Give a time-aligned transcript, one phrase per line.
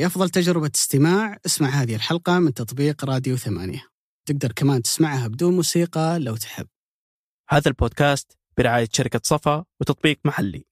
[0.00, 1.38] لأفضل تجربة استماع.
[1.46, 3.86] اسمع هذه الحلقة من تطبيق راديو ثمانية.
[4.28, 6.66] تقدر كمان تسمعها بدون موسيقى لو تحب.
[7.48, 10.64] هذا البودكاست برعاية شركة صفا وتطبيق محلي.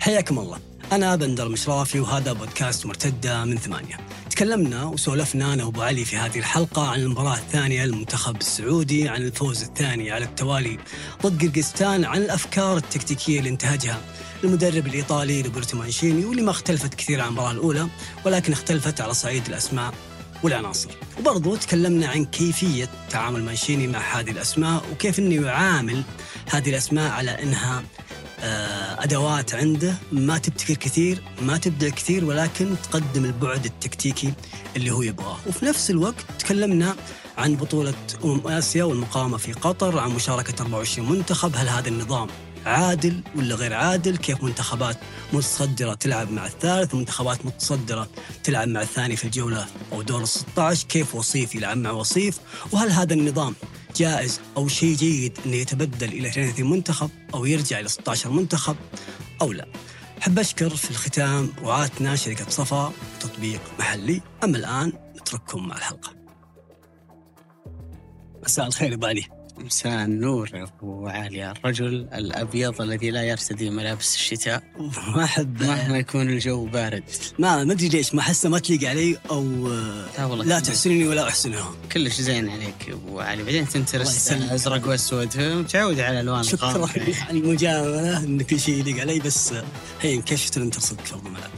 [0.00, 0.59] حياكم الله.
[0.92, 3.96] أنا بندر مشرافي وهذا بودكاست مرتدة من ثمانية.
[4.30, 9.62] تكلمنا وسولفنا أنا وأبو علي في هذه الحلقة عن المباراة الثانية للمنتخب السعودي عن الفوز
[9.62, 10.78] الثاني على التوالي
[11.22, 14.00] ضد قرقستان عن الأفكار التكتيكية اللي انتهجها
[14.44, 17.88] المدرب الإيطالي روبرتو مانشيني واللي ما اختلفت كثير عن المباراة الأولى
[18.26, 19.94] ولكن اختلفت على صعيد الأسماء
[20.42, 20.90] والعناصر.
[21.18, 26.02] وبرضو تكلمنا عن كيفية تعامل مانشيني مع هذه الأسماء وكيف أنه يعامل
[26.50, 27.82] هذه الأسماء على أنها
[28.42, 29.94] أدوات عنده.
[30.12, 34.32] ما تبتكر كثير ما تبدع كثير ولكن تقدم البعد التكتيكي
[34.76, 35.36] اللي هو يبغاه.
[35.46, 36.96] وفي نفس الوقت تكلمنا
[37.38, 41.56] عن بطولة أمم آسيا والمقامة في قطر عن مشاركة 24 منتخب.
[41.56, 42.28] هل هذا النظام
[42.66, 44.96] عادل ولا غير عادل؟ كيف منتخبات
[45.32, 48.08] متصدرة تلعب مع الثالث؟ ومنتخبات متصدرة
[48.44, 52.38] تلعب مع الثاني في الجولة أو دور ال 16 كيف وصيف يلعب مع وصيف؟
[52.72, 53.54] وهل هذا النظام
[53.96, 58.76] جائز أو شيء جيد انه يتبدل إلى 32 منتخب أو يرجع إلى 16 منتخب
[59.42, 59.66] أو لا.
[60.18, 66.14] أحب أشكر في الختام رعاتنا شركة صفا تطبيق محلي، أما الآن نترككم مع الحلقة.
[68.44, 69.39] مساء الخير ابو علي.
[69.86, 74.62] النور يا ابو علي الرجل الأبيض الذي لا يرتدي ملابس الشتاء.
[75.16, 75.62] ما أحب.
[75.62, 77.04] مهما يكون الجو بارد.
[77.38, 79.68] ما ما أدري ليش ما أحسه ما تليق علي أو
[80.18, 83.42] لا والله لا تحسنني ولا احسنها كلش زين عليك يا أبو علي.
[83.42, 84.50] بعدين يسلمك.
[84.50, 85.38] أزرق وأسود.
[85.38, 86.70] متعود على ألوان شكرا.
[86.70, 87.14] الغامقة يعني.
[87.14, 89.54] على المجامله إن كل شيء يليق علي بس
[90.00, 91.50] هي كيف شفت انت صدق في الملعب؟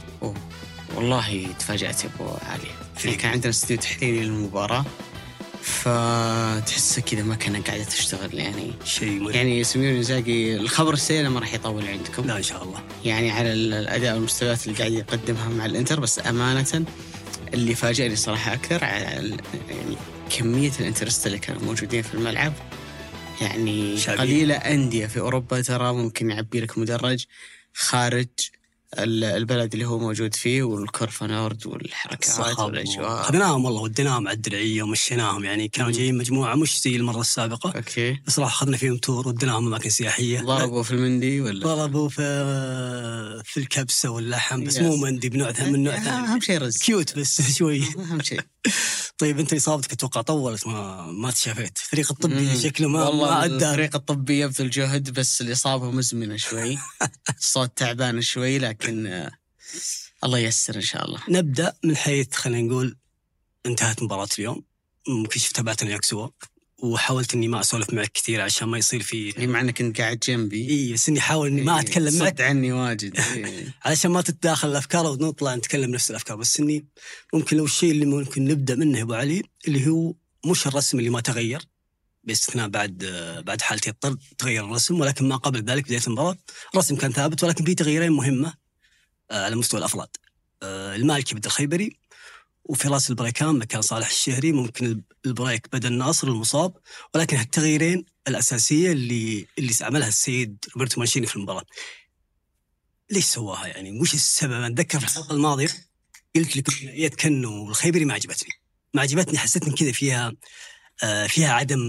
[0.95, 2.71] والله تفاجأت يا أبو علي.
[2.97, 4.85] إحنا كان عندنا استوديو تحليلي للمباراة.
[5.63, 9.29] فتحسه كذا ما كان قاعدة تشتغل يعني شيء.
[9.31, 13.53] يعني سمير إنزاجي الخبر السيء ما راح يطول عندكم لا إن شاء الله يعني على
[13.53, 16.85] ال- الأداء والمستويات اللي قاعد يقدمها مع الإنتر بس أمانة
[17.53, 19.03] اللي فاجأني صراحة أكثر على
[19.69, 19.97] يعني
[20.37, 22.53] كمية ال Interisti اللي كانوا موجودين في الملعب
[23.41, 24.21] يعني شعبية.
[24.21, 27.25] قليلة أندية في أوروبا ترى ممكن يعبي لك مدرج
[27.73, 28.27] خارج
[28.97, 34.83] البلد اللي هو موجود فيه وال Curva Nord والحركات والاجواء اخذناهم والله وديناهم على الدرعية
[34.83, 35.67] ومشيناهم يعني.
[35.67, 35.91] كانوا.
[35.91, 37.71] جايين مجموعة مش زي المرة السابقة.
[37.75, 38.17] أوكي.
[38.27, 40.41] بس راح أخذنا فيهم tour وديناهم أماكن سياحية.
[40.41, 42.23] ضربوا في المندي ولا؟ ضربوا في
[43.45, 44.81] في الكبسة واللحم بس yes.
[44.81, 46.77] مو مندي بنوع من نوع ثاني أهم شيء رز.
[46.77, 47.83] cute بس شوي.
[47.97, 48.41] أهم شيء.
[49.17, 51.77] طيب أنت إصابتك أتوقع طولت ما ما تشافيت.
[51.77, 52.59] الفريق الطبي.
[52.61, 53.55] شكله ما والله ما أدى.
[53.69, 56.77] الفريق الطبي يبذل جهد بس الإصابة مزمنة شوي.
[57.39, 59.31] الصوت تعبان شوي لكن آه،
[60.23, 61.19] الله ييسر إن شاء الله.
[61.29, 62.97] نبدأ من حيث خلينا نقول
[63.65, 64.63] انتهت مباراة اليوم.
[65.07, 66.27] ممكن شفت تابعنا سوا
[66.83, 70.19] وحاولت إني ما أسولف معك كثير عشان ما يصير في هي مع أنك كنت قاعد
[70.19, 70.69] جنبي.
[70.69, 72.41] إي بس إني أحاول إني ما أتكلم صد معك.
[72.41, 73.19] عني واجد.
[73.19, 73.75] إيه.
[73.85, 76.37] علشان ما تتداخل الأفكار ونطلع نتكلم نفس الأفكار.
[76.37, 76.85] بس إني
[77.33, 80.13] ممكن لو الشيء اللي ممكن نبدأ منه أبو علي اللي هو
[80.45, 81.61] مش الرسم اللي ما تغير
[82.23, 82.97] باستثناء بعد
[83.45, 86.37] بعد حالتي الطرد تغير الرسم ولكن ما قبل ذلك بداية المباراة
[86.73, 88.53] الرسم كان ثابت ولكن في تغييرين مهمة
[89.31, 90.09] آه، على مستوى الأفراد.
[90.63, 91.97] آه، المالكي بدل الخيبري
[92.65, 96.77] وفراس البريكان مكان صالح الشهري ممكن البريك بدل ناصر المصاب
[97.15, 101.65] ولكن هالتغييرين الأساسية اللي اللي عملها السيد روبرتو مانشيني في المباراة.
[103.11, 105.67] ليش سواها يعني؟ وش السبب؟ أتذكر في الحلقة الماضية
[106.35, 108.49] قلت لك يد كنو والخيبري ما عجبتني.
[108.93, 110.33] ما عجبتني حسيت إن كذا فيها
[111.03, 111.79] آه فيها عدم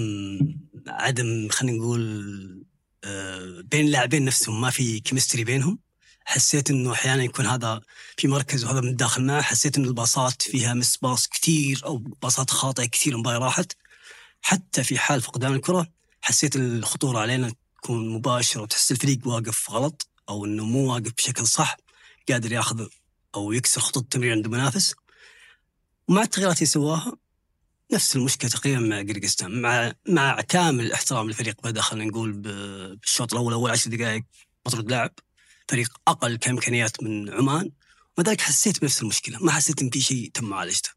[0.89, 2.65] عدم خلينا نقول
[3.05, 5.79] آه بين اللاعبين نفسهم ما في كيمستري بينهم.
[6.25, 7.81] حسيت إنه أحيانا يكون هذا
[8.17, 9.43] في مركز وهذا من الداخل معه.
[9.43, 13.73] حسيت ان الباصات فيها مس باص كثير أو باصات خاطئة كثير المباراه راحت.
[14.43, 15.89] حتى في حال فقدان الكرة
[16.23, 17.53] حسيت الخطورة علينا
[17.83, 21.77] تكون مباشرة وتحس الفريق واقف غلط أو إنه مو واقف بشكل صح
[22.29, 22.87] قادر ياخذ
[23.34, 24.95] أو يكسر خطوط التمرير عند المنافس.
[26.09, 27.16] ومع التغييرات اللي سواها
[27.93, 33.53] نفس المشكلة تقريبا مع قرقستان مع مع كامل احترام الفريق بدا خلينا نقول بالشوط الأول
[33.53, 34.25] أول عشر دقائق
[34.66, 35.10] مطرد لاعب.
[35.69, 37.71] فريق أقل كإمكانيات من عمان
[38.19, 40.91] ومع ذلك حسيت بنفس المشكلة ما حسيت إن في شيء تم معالجته.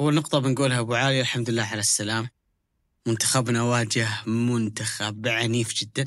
[0.00, 2.28] أول نقطة بنقولها أبو علي الحمد لله على السلام
[3.06, 6.04] منتخبنا واجه منتخب عنيف جدا.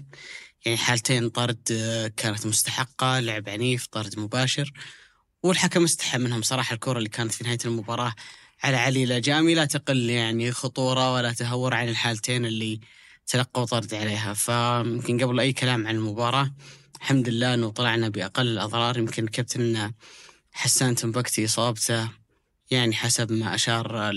[0.65, 4.71] يعني حالتين طرد آه، كانت مستحقة لعب عنيف طرد مباشر
[5.44, 6.42] والحكم استحى منهم.
[6.42, 8.13] صراحة الكرة اللي كانت في نهاية المباراة
[8.63, 12.80] على علي لاجامي لا تقل يعني خطورة ولا تهور عن الحالتين اللي
[13.27, 14.33] تلقوا طرد عليها.
[14.33, 16.51] فيمكن قبل أي كلام عن المباراة
[17.01, 18.98] الحمد لله أنه طلعنا بأقل الأضرار.
[18.98, 19.94] يمكن كابتننا
[20.51, 22.09] حسان تنبكتي إصابته
[22.71, 24.13] يعني حسب ما أشار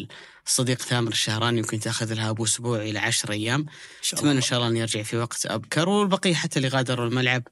[0.46, 3.60] الصديق ثامر الشهراني يمكن تاخذ لها أبو أسبوع إلى عشر أيام.
[3.60, 3.66] إن
[4.02, 5.88] شاء أتمنى إن شاء الله أن يرجع في وقت أبكر.
[5.88, 7.42] والبقية حتى اللي غادروا الملعب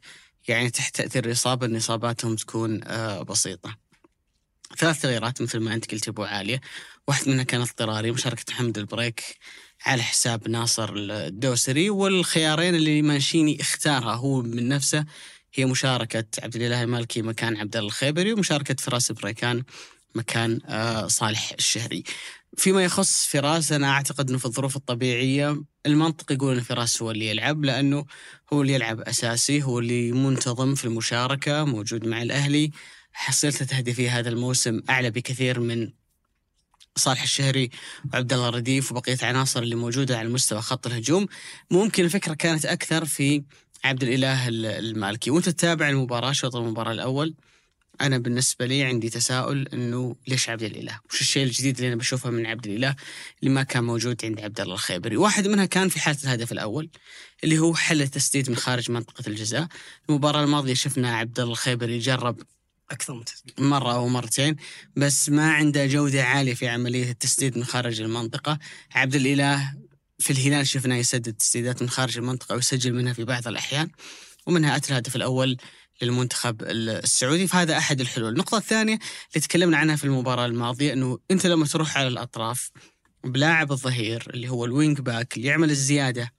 [0.49, 3.77] يعني تحت تأثير الإصابة إن إصاباتهم تكون آه، بسيطة.
[4.79, 6.61] ثلاث تغييرات مثل ما أنت قلت أبو علي،
[7.09, 9.39] واحد منها كان اضطراري مشاركة محمد البريك.
[9.87, 15.05] على حساب ناصر الدوسري والخيارين اللي مانشيني اختارها هو من نفسه
[15.55, 19.63] هي مشاركة عبد الإله المالكي مكان عبد الله الخيبري ومشاركة فراس بريكان
[20.15, 22.03] مكان آه، صالح الشهري.
[22.57, 27.27] فيما يخص فراس أنا أعتقد إنه في الظروف الطبيعية المنطق يقول إن فراس هو اللي
[27.27, 28.05] يلعب لأنه
[28.53, 32.71] هو اللي يلعب أساسي هو اللي منتظم في المشاركة موجود مع الأهلي
[33.13, 35.93] حصيلته تهديفيه هذا الموسم أعلى بكثير من
[36.97, 37.71] صالح الشهري
[38.13, 41.27] وعبد الله الرديف وبقية العناصر اللي موجودة على مستوى خط الهجوم
[41.71, 43.43] ممكن الفكرة كانت أكثر في
[43.85, 47.35] عبد الإله المالكي وأنت تتابع المباراة شوط المباراة الأول
[48.01, 52.31] أنا بالنسبة لي عندي تساؤل إنه ليش عبد الإله؟ وش الشيء الجديد اللي أنا بشوفه
[52.31, 52.97] من عبد الإله
[53.43, 56.91] اللي ما كان موجود عند عبد الله الخيبري؟ واحد منها كان في حالة الهدف الأول
[57.45, 59.67] اللي هو حل التسديد من خارج منطقة الجزاء.
[60.09, 62.41] المباراة الماضية شفنا عبد الله الخيبري جرب
[62.93, 63.61] أكثر من تسديد.
[63.61, 64.57] مرة أو مرتين
[64.97, 68.59] بس ما عنده جودة عالية في عملية التسديد من خارج المنطقة.
[68.95, 69.75] عبد الإله
[70.19, 73.91] في الهلال شفناه يسدد تسديدات من خارج المنطقة ويسجل منها في بعض الأحيان
[74.47, 75.57] ومنها أتى الهدف الأول
[76.03, 78.33] للمنتخب السعودي فهذا أحد الحلول.
[78.33, 78.99] النقطة الثانية
[79.35, 82.71] اللي تكلمنا عنها في المباراة الماضية أنه أنت لما تروح على الأطراف
[83.25, 86.33] بلاعب الظهير اللي هو ال wing back اللي يعمل الزيادة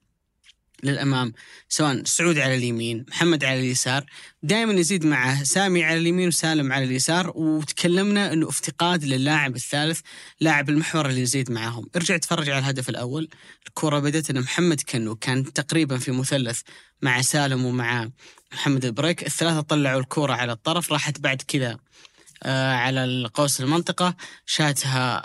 [0.84, 1.34] للأمام
[1.70, 4.06] سواء سعود على اليمين محمد على اليسار.
[4.44, 10.00] دائما يزيد معه سامي على اليمين وسالم على اليسار وتكلمنا إنه افتقاد للاعب الثالث
[10.40, 13.30] لاعب المحور اللي يزيد معهم ارجع تفرج على الهدف الأول.
[13.68, 16.62] الكرة بدأت إن محمد كنو كان تقريبا في مثلث
[17.02, 18.10] مع سالم ومع
[18.54, 19.26] محمد البريك.
[19.26, 21.78] الثلاثة طلعوا الكرة على الطرف راحت بعد كذا
[22.44, 24.16] آه، على القوس المنطقة.
[24.46, 25.24] شاتها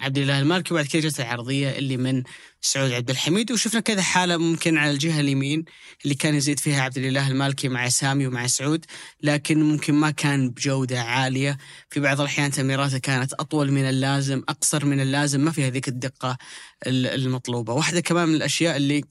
[0.00, 2.22] عبد الله المالكي وبعد كذا جت العرضية اللي من
[2.60, 5.64] سعود عبد الحميد وشفنا كذا حالة ممكن على الجهة اليمين
[6.04, 8.84] اللي كان يزيد فيها عبد الله المالكي مع سامي ومع سعود
[9.22, 11.58] لكن ممكن ما كان بجودة عالية.
[11.90, 16.38] في بعض الأحيان تمريراته كانت أطول من اللازم أقصر من اللازم ما فيها ذيك الدقة
[16.86, 17.72] المطلوبة.
[17.72, 19.04] واحدة كمان من الأشياء اللي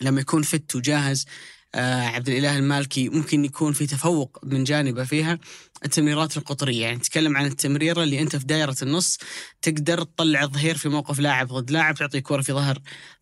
[0.00, 1.26] لما يكون فت وجاهز
[1.74, 5.38] عبد الإله المالكي ممكن يكون في تفوق من جانبه فيها.
[5.84, 9.18] التمريرات القطرية يعني نتكلم عن التمريرة اللي أنت في دائره النص
[9.62, 12.78] تقدر تطلع الظهير في موقف لاعب ضد لاعب تعطي كره في ظهر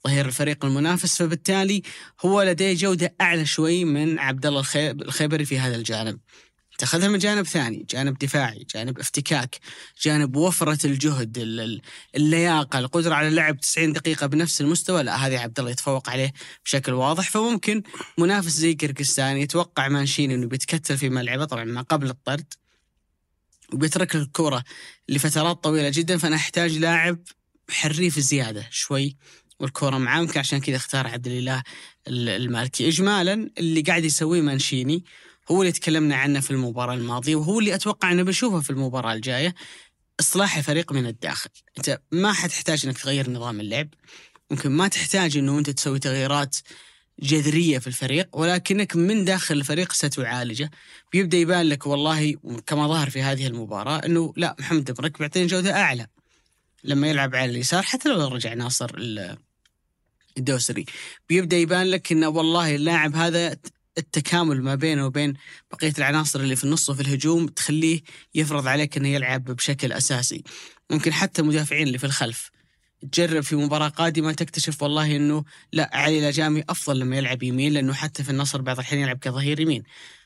[0.07, 1.17] ظهير الفريق المنافس.
[1.23, 1.83] فبالتالي
[2.25, 6.19] هو لديه جودة أعلى شوي من عبد الله الخيبري في هذا الجانب.
[6.81, 9.59] تاخذها من جانب ثاني جانب دفاعي جانب افتكاك
[10.03, 11.39] جانب وفرة الجهد
[12.17, 15.03] اللياقة القدرة على اللعب 90 دقيقة بنفس المستوى.
[15.03, 16.33] لا هذه عبد الله يتفوق عليه
[16.65, 17.31] بشكل واضح.
[17.31, 17.83] فممكن
[18.19, 22.55] منافس زي كركستان يتوقع مانشيني إنه بيتكتل في ملعبه طبعا ما قبل الطرد
[23.73, 24.65] وبيترك الكرة
[25.09, 27.19] لفترات طويلة جدا فأنا أحتاج لاعب
[27.71, 29.17] حريف زيادة شوي
[29.61, 31.63] والكرة معاه ممكن عشان كذا اختار عبد الإله
[32.09, 32.89] المالكي.
[32.89, 35.05] إجمالا اللي قاعد يسويه مانشيني
[35.51, 39.55] هو اللي تكلمنا عنه في المباراة الماضية وهو اللي أتوقع أنه بنشوفه في المباراة الجاية
[40.21, 41.51] إصلاح الفريق من الداخل.
[41.79, 43.89] أنت ما حتحتاج أنك تغير نظام اللعب
[44.51, 46.57] ممكن ما تحتاج أنه أنت تسوي تغييرات
[47.23, 50.71] جذرية في الفريق ولكنك من داخل الفريق ستعالجه.
[51.13, 52.35] بيبدا يبان لك والله
[52.67, 56.07] كما ظهر في هذه المباراة إنه لا محمد برك بيعطيني جودة أعلى.
[56.85, 58.91] لما يلعب على اليسار حتى لو رجع ناصر
[60.39, 60.85] الدوسري.
[61.29, 63.57] بيبدأ يبان لك إنه والله اللاعب هذا
[63.99, 65.35] التكامل ما بينه وبين
[65.73, 68.01] بقية العناصر اللي في النص وفي الهجوم تخليه
[68.35, 70.45] يفرض عليك إنه يلعب بشكل أساسي.
[70.91, 72.51] ممكن حتى المدافعين اللي في الخلف.
[73.13, 77.93] تجرب في مباراة قادمة تكتشف والله إنه لا علي الأجامي أفضل لما يلعب يمين لأنه
[77.93, 79.83] حتى في النصر بعض الحين يلعب كظهير يمين.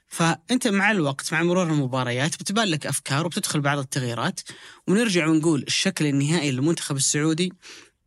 [0.09, 4.41] فأنت مع الوقت مع مرور المباريات بتبان لك أفكار وبتدخل بعض التغييرات.
[4.89, 7.53] ونرجع ونقول الشكل النهائي للمنتخب السعودي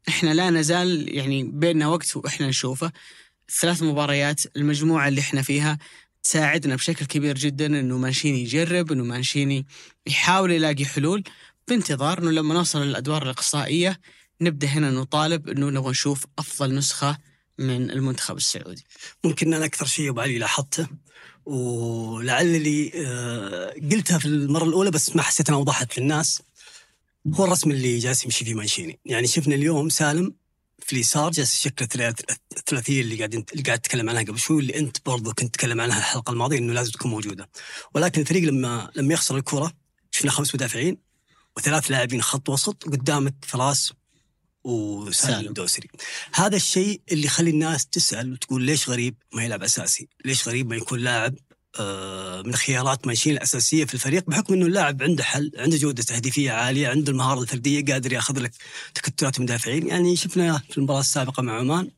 [0.08, 2.92] إحنا لا نزال يعني بيننا وقت وإحنا نشوفه.
[3.62, 5.78] ثلاث مباريات المجموعة اللي إحنا فيها
[6.24, 9.66] تساعدنا بشكل كبير جدا إنه مانشيني يجرب إنه مانشيني
[10.08, 11.24] يحاول يلاقي حلول
[11.68, 14.00] بانتظار إنه لما نوصل للأدوار الإقصائية
[14.42, 17.18] نبدأ هنا نطالب إنه نبغى نشوف أفضل نسخة
[17.58, 18.84] من المنتخب السعودي.
[19.24, 20.88] ممكن أنا أكثر شيء ابو علي لاحظته
[21.46, 26.42] ولعلي آه، قلتها في المرة الأولى بس ما حسيت إنها وضحت للناس
[27.34, 30.34] هو الرسم اللي جالس يمشي فيه مانشيني، يعني شفنا اليوم سالم
[30.80, 31.86] في اليسار جالس يشكل
[32.58, 35.98] الثلاثية اللي قاعد اللي قاعد تتكلم عنها قبل شوي اللي أنت برضو كنت تتكلم عنها
[35.98, 37.50] الحلقة الماضية إنه لازم تكون موجودة.
[37.94, 39.74] ولكن الفريق لما لما يخسر الكرة
[40.12, 40.98] شفنا خمس مدافعين
[41.58, 43.94] وثلاث لاعبين خط وسط قدامك فراس
[44.64, 45.90] وسالم الدوسري.
[46.34, 50.76] هذا الشيء اللي يخلي الناس تسأل وتقول ليش غريب ما يلعب أساسي؟ ليش غريب ما
[50.76, 51.36] يكون لاعب
[52.46, 56.88] من خيارات مانشيني الأساسية في الفريق بحكم إنه اللاعب عنده حل عنده جودة تهديفية عالية
[56.88, 58.52] عنده المهارة الفردية قادر يأخذ لك
[58.94, 61.90] تكتلات المدافعين يعني شفنا في المباراة السابقة مع عمان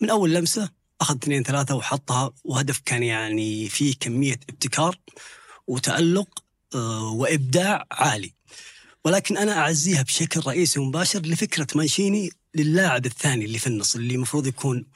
[0.00, 4.98] من أول لمسة أخذ اثنين ثلاثة وحطها وهدف كان يعني فيه كمية ابتكار
[5.66, 8.34] وتألق آه، وإبداع عالي.
[9.04, 14.46] ولكن أنا أعزيها بشكل رئيسي ومباشر لفكرة مانشيني للاعب الثاني اللي في النص اللي المفروض
[14.46, 14.86] يكون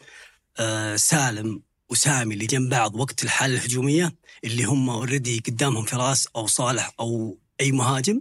[0.59, 4.14] آه، سالم وسامي اللي جنب بعض وقت الحالة الهجومية.
[4.45, 8.21] اللي هم already قدامهم فراس أو صالح أو أي مهاجم.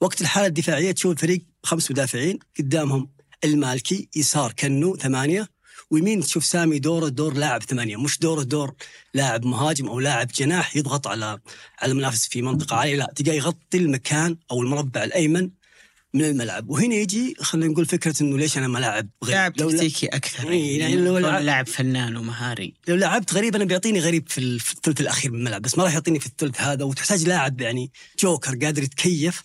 [0.00, 3.08] وقت الحالة الدفاعية تشوف الفريق خمس مدافعين قدامهم
[3.44, 5.48] المالكي يسار كنو ثمانية
[5.90, 7.96] ويمين تشوف سامي دورة دور لاعب ثمانية.
[7.96, 8.74] مش دورة دور
[9.14, 11.38] لاعب مهاجم أو لاعب جناح يضغط على
[11.78, 15.50] على المنافس في منطقة عالية لا تلقاه يغطي المكان أو المربع الأيمن
[16.14, 16.68] من الملعب.
[16.70, 19.34] وهنا يجي خلينا نقول فكرة إنه ليش أنا ما لاعب غريب.
[19.36, 22.74] لاعب تكتيكي أكثر إيه، يعني يعني لو لعب- لاعب فنان ومهاري.
[22.88, 26.20] لو لعبت غريب أنا بيعطيني غريب في الثلث الأخير من الملعب بس ما راح يعطيني
[26.20, 26.84] في الثلث هذا.
[26.84, 29.42] وتحتاج لاعب يعني جوكر قادر يتكيف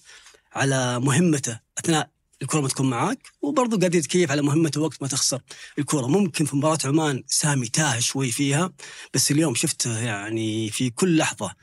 [0.54, 2.10] على مهمته أثناء
[2.42, 5.42] الكرة ما تكون معاك وبرضه قادر يتكيف على مهمته وقت ما تخسر
[5.80, 6.08] الكرة.
[6.08, 8.72] ممكن في مباراة عمان سامي تاه شوي فيها
[9.14, 11.54] بس اليوم شفته يعني في كل لحظة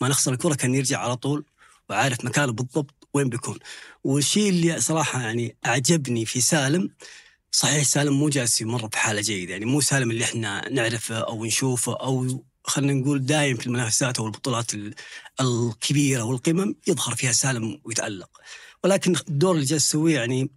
[0.00, 1.44] ما نخسر الكرة كان يرجع على طول
[1.90, 2.99] وعارف مكانه بالضبط.
[3.14, 3.58] وين بيكون.
[4.04, 6.90] والشيء اللي صراحة يعني أعجبني في سالم
[7.52, 11.96] صحيح سالم مو جالس مره بحالة جيدة يعني مو سالم اللي إحنا نعرفه أو نشوفه
[11.96, 14.94] أو خلينا نقول دايم في المنافسات أو البطولات ال-
[15.40, 18.30] الكبيرة والقمم يظهر فيها سالم ويتألق.
[18.84, 20.50] ولكن الدور اللي جالس يسويه يعني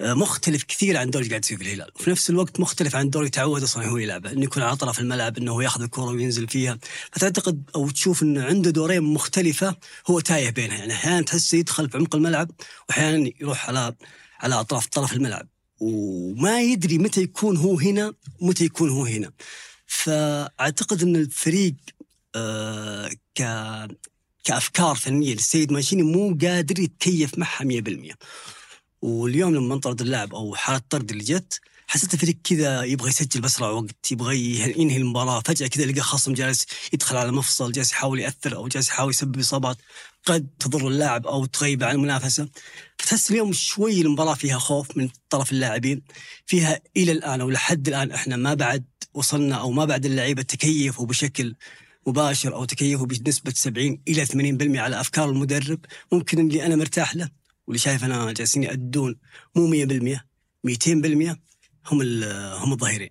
[0.00, 1.90] مختلف كثير عن اللي قاعد يسويه في الهلال.
[1.96, 5.38] وفي نفس الوقت مختلف عن اللي تعود أصلا هو يلعبه إنه يكون على طرف الملعب
[5.38, 6.78] إنه هو ياخذ الكرة وينزل فيها.
[7.12, 9.76] فتعتقد أو تشوف انه عنده دورين مختلفة
[10.06, 10.78] هو تايه بينها.
[10.78, 12.50] يعني أحيانا تحسه يدخل في عمق الملعب
[12.88, 13.94] واحيانا يروح على
[14.40, 15.48] على أطراف طرف الملعب.
[15.80, 19.30] وما يدري متى يكون هو هنا ومتى يكون هو هنا.
[19.86, 21.74] فأعتقد إن الفريق
[22.34, 23.42] آه ك
[24.44, 28.14] كأفكار فنية للسيد ماشيني مو قادر يتكيف معها 100%
[29.02, 33.70] واليوم لما انطرد اللاعب أو حاله الطرد اللي جت حسيت الفريق كذا يبغى يسجل باسرع
[33.70, 34.38] وقت يبغى
[34.76, 35.40] ينهي المباراة.
[35.40, 39.38] فجأة كذا لقى خصم جالس يدخل على مفصل جالس يحاول يأثر أو جالس يحاول يسبب
[39.38, 39.76] إصابات.
[40.26, 42.48] قد تضر اللاعب أو تغيب عن المنافسة.
[42.98, 46.02] فتحس اليوم شوي المباراة فيها خوف من طرف اللاعبين.
[46.46, 51.06] فيها إلى الآن أو لحد الآن إحنا ما بعد وصلنا أو ما بعد اللعيبة تكيفوا
[51.06, 51.54] بشكل
[52.06, 55.80] مباشر أو تكيفوا بنسبة 70 إلى 80% على أفكار المدرب.
[56.12, 57.28] ممكن اللي أنا مرتاح له.
[57.68, 59.16] واللي شايف أنا جالسين يأدون
[59.54, 60.18] مو 100%
[60.66, 61.36] 200%
[61.86, 62.02] هم
[62.62, 63.10] هم الظهيرين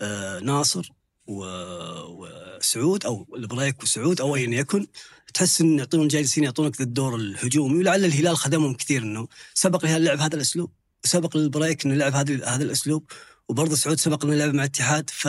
[0.00, 0.92] آه ناصر
[1.26, 4.86] وسعود أو البريك وسعود أو ايا يكن
[5.34, 10.04] تحس إن يعطون جالسين يعطونك ذا الدور الهجومي ولعل الهلال خدمهم كثير إنه سبق الهلال
[10.04, 10.70] لعب هذا الأسلوب
[11.04, 13.10] وسبق للبريك إنه لعب هذا هذا الأسلوب
[13.48, 15.28] وبرضه سعود سبق إنه لعب مع الاتحاد ف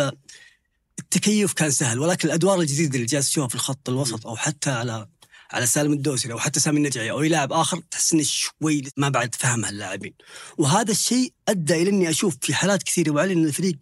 [1.00, 5.08] التكيف كان سهل ولكن الأدوار الجديدة اللي جالس تشوفها في الخط الوسط أو حتى على
[5.53, 9.10] على سالم الدوسري أو حتى سامي النجعي أو أي لاعب آخر تحس انه شوي ما
[9.10, 10.13] بعد فهمها اللاعبين
[10.57, 13.77] وهذا الشيء أدى إلى إني أشوف في حالات كثيرة وعلي إن الفريق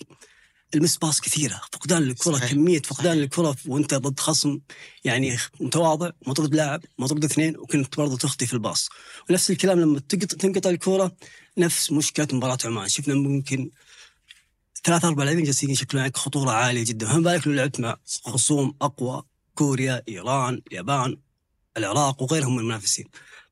[0.75, 1.61] ال miss pass كثيرة.
[1.73, 2.51] فقدان الكرة صحيح.
[2.51, 3.23] كمية فقدان صحيح.
[3.23, 4.59] الكرة وأنت ضد خصم
[5.03, 8.89] يعني متواضع مطرد لاعب مطرد اثنين وكنت برضو تخطي في الباص.
[9.29, 9.99] ونفس الكلام لما
[10.39, 11.15] تنقطع الكرة
[11.57, 12.89] نفس مشكلة مباراة عمان.
[12.89, 13.69] شفنا ممكن
[14.83, 17.07] ثلاث أربع لاعبين جالسين يشكلون عليك خطورة عالية جدا.
[17.07, 19.23] فما بالك لو لعبت مع خصوم أقوى
[19.55, 21.17] كوريا إيران اليابان.
[21.77, 23.05] العراق وغيرهم من المنافسين.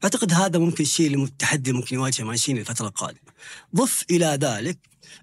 [0.03, 3.19] أعتقد هذا ممكن الشيء اللي التحدي ممكن يواجهه مانشيني الفترة القادمة.
[3.75, 4.77] ضف إلى ذلك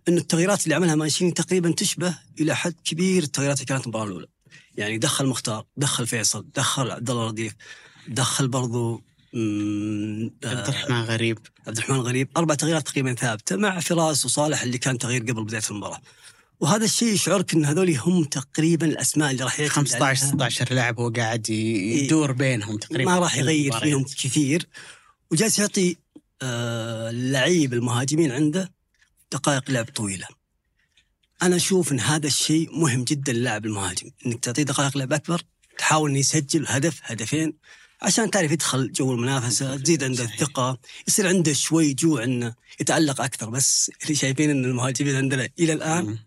[0.08, 4.26] أن التغييرات اللي عملها مانشيني تقريبا تشبه إلى حد كبير التغييرات اللي كانت المباراه الأولى.
[4.76, 7.54] يعني دخل مختار دخل فيصل دخل عبد الله رديف
[8.08, 11.38] دخل برضو مم، عبد آه، الرحمن غريب.
[11.66, 12.28] عبد الرحمن غريب.
[12.36, 16.00] أربع تغييرات تقريبا ثابتة مع فراس وصالح اللي كان تغيير قبل بداية المباراة.
[16.60, 20.14] وهذا الشيء يشعرك إن هذول هم تقريبا الأسماء اللي راح يعتمد 15 عليها.
[20.34, 23.80] 16 لاعب هو قاعد ي- يدور بينهم تقريبا ما راح يغير.
[23.80, 24.66] فيهم كثير
[25.30, 25.96] وجالس يعطي
[26.42, 28.72] آه، اللعيب المهاجمين عنده
[29.32, 30.26] دقائق لعب طويلة.
[31.42, 35.42] أنا أشوف إن هذا الشيء مهم جدا للاعب المهاجم إنك تعطيه دقائق لعب أكبر
[35.78, 37.52] تحاول إنه يسجل هدف هدفين
[38.02, 40.24] عشان تعرف يدخل جو المنافسة تزيد عنده.
[40.24, 45.72] الثقة يصير عنده شوي جوع إنه يتألق أكثر بس اللي شايفين إن المهاجمين عندنا إلى
[45.72, 46.18] الآن.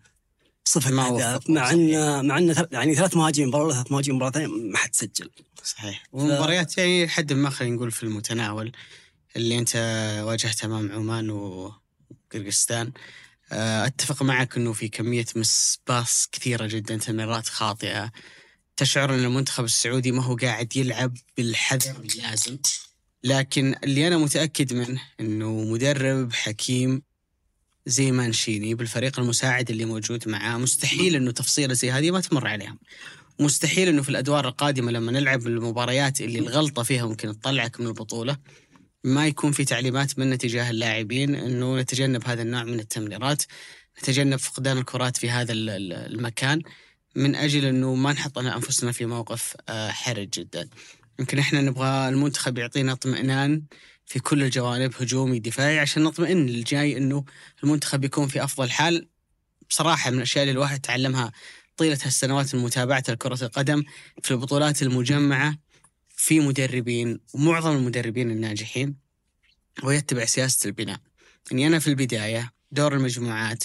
[0.70, 4.30] صفر ما اهداف مع ان مع إن يعني ثلاث مهاجمين مباراه ولا ثلاث مهاجمين مباراة
[4.30, 5.30] ثانية ما حد سجل.
[5.64, 6.02] صحيح.
[6.12, 8.72] ومباريات يعني لحد ما خلينا نقول في المتناول
[9.36, 9.76] اللي أنت
[10.26, 12.92] واجهت أمام عمان وقرقستان.
[13.52, 18.12] آه، أتفق معك إنه في كمية مس باص كثيرة جدا تمريرات خاطئة.
[18.76, 22.58] تشعر إن المنتخب السعودي ما هو قاعد يلعب بالحذر اللازم
[23.24, 27.02] لكن اللي أنا متأكد منه إنه مدرب حكيم
[27.86, 30.56] زي مانشيني بالفريق المساعد اللي موجود معاه.
[30.58, 32.78] مستحيل إنه تفصيلة زي هذه ما تمر عليهم.
[33.40, 38.36] مستحيل إنه في الأدوار القادمة لما نلعب المباريات اللي الغلطة فيها ممكن تطلعك من البطولة
[39.04, 43.42] ما يكون في تعليمات منا تجاه اللاعبين إنه نتجنب هذا النوع من التمريرات.
[44.02, 46.62] نتجنب فقدان الكرات في هذا ال- ال- المكان
[47.16, 50.68] من أجل إنه ما نحط أنفسنا في موقف آه، حرج جدا.
[51.18, 53.62] يمكن إحنا نبغى المنتخب يعطينا اطمئنان
[54.10, 57.24] في كل الجوانب هجومي دفاعي عشان نطمئن للجاي إنه
[57.64, 59.08] المنتخب يكون في أفضل حال.
[59.68, 61.32] بصراحة من الأشياء اللي الواحد تعلمها
[61.76, 63.82] طيلة هالسنوات من متابعة كره القدم
[64.22, 65.58] في البطولات المجمعة
[66.16, 68.96] في مدربين ومعظم المدربين الناجحين
[69.82, 71.00] ويتبع سياسة البناء.
[71.52, 73.64] اني أنا في البداية دور المجموعات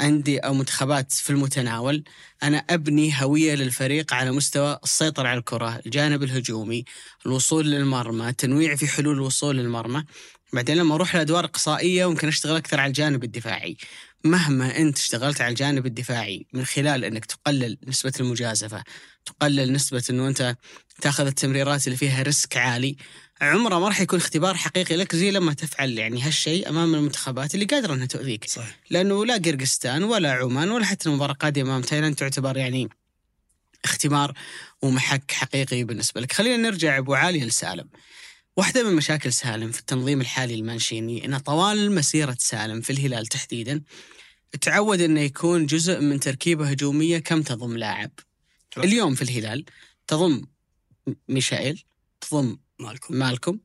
[0.00, 2.04] عندي أو منتخبات في المتناول
[2.42, 6.84] أنا أبني هوية للفريق على مستوى السيطرة على الكرة، الجانب الهجومي،
[7.26, 10.04] الوصول للمرمى، تنويع في حلول الوصول للمرمى،
[10.52, 13.76] بعدين لما أروح الادوار الاقصائيه ممكن أشتغل أكثر على الجانب الدفاعي.
[14.24, 18.84] مهما أنت اشتغلت على الجانب الدفاعي من خلال إنك تقلل نسبة المجازفة،
[19.26, 20.56] تقلل نسبة إنه أنت
[21.00, 22.96] تاخذ التمريرات اللي فيها risk عالي،
[23.40, 27.64] عمره ما راح يكون اختبار حقيقي لك زي لما تفعل يعني هالشيء أمام المنتخبات اللي
[27.64, 28.44] قادرة إنها تؤذيك.
[28.48, 32.88] صحيح لأنه لا قرغزستان ولا عمان ولا حتى المباراة القادمة أمام تايلاند تعتبر يعني
[33.84, 34.32] اختبار
[34.82, 36.32] ومحك حقيقي بالنسبة لك.
[36.32, 37.88] خلينا نرجع أبو علي لسالم.
[38.56, 43.82] واحدة من مشاكل سالم في التنظيم الحالي المانشيني انه طوال مسيرة سالم في الهلال تحديدا
[44.60, 48.10] تعود إنه يكون جزء من تركيبة هجومية كم تضم لاعب.
[48.78, 49.64] اليوم في الهلال
[50.06, 50.42] تضم
[51.28, 51.84] ميشائيل
[52.20, 53.14] تضم مالكم.
[53.14, 53.58] مالكم.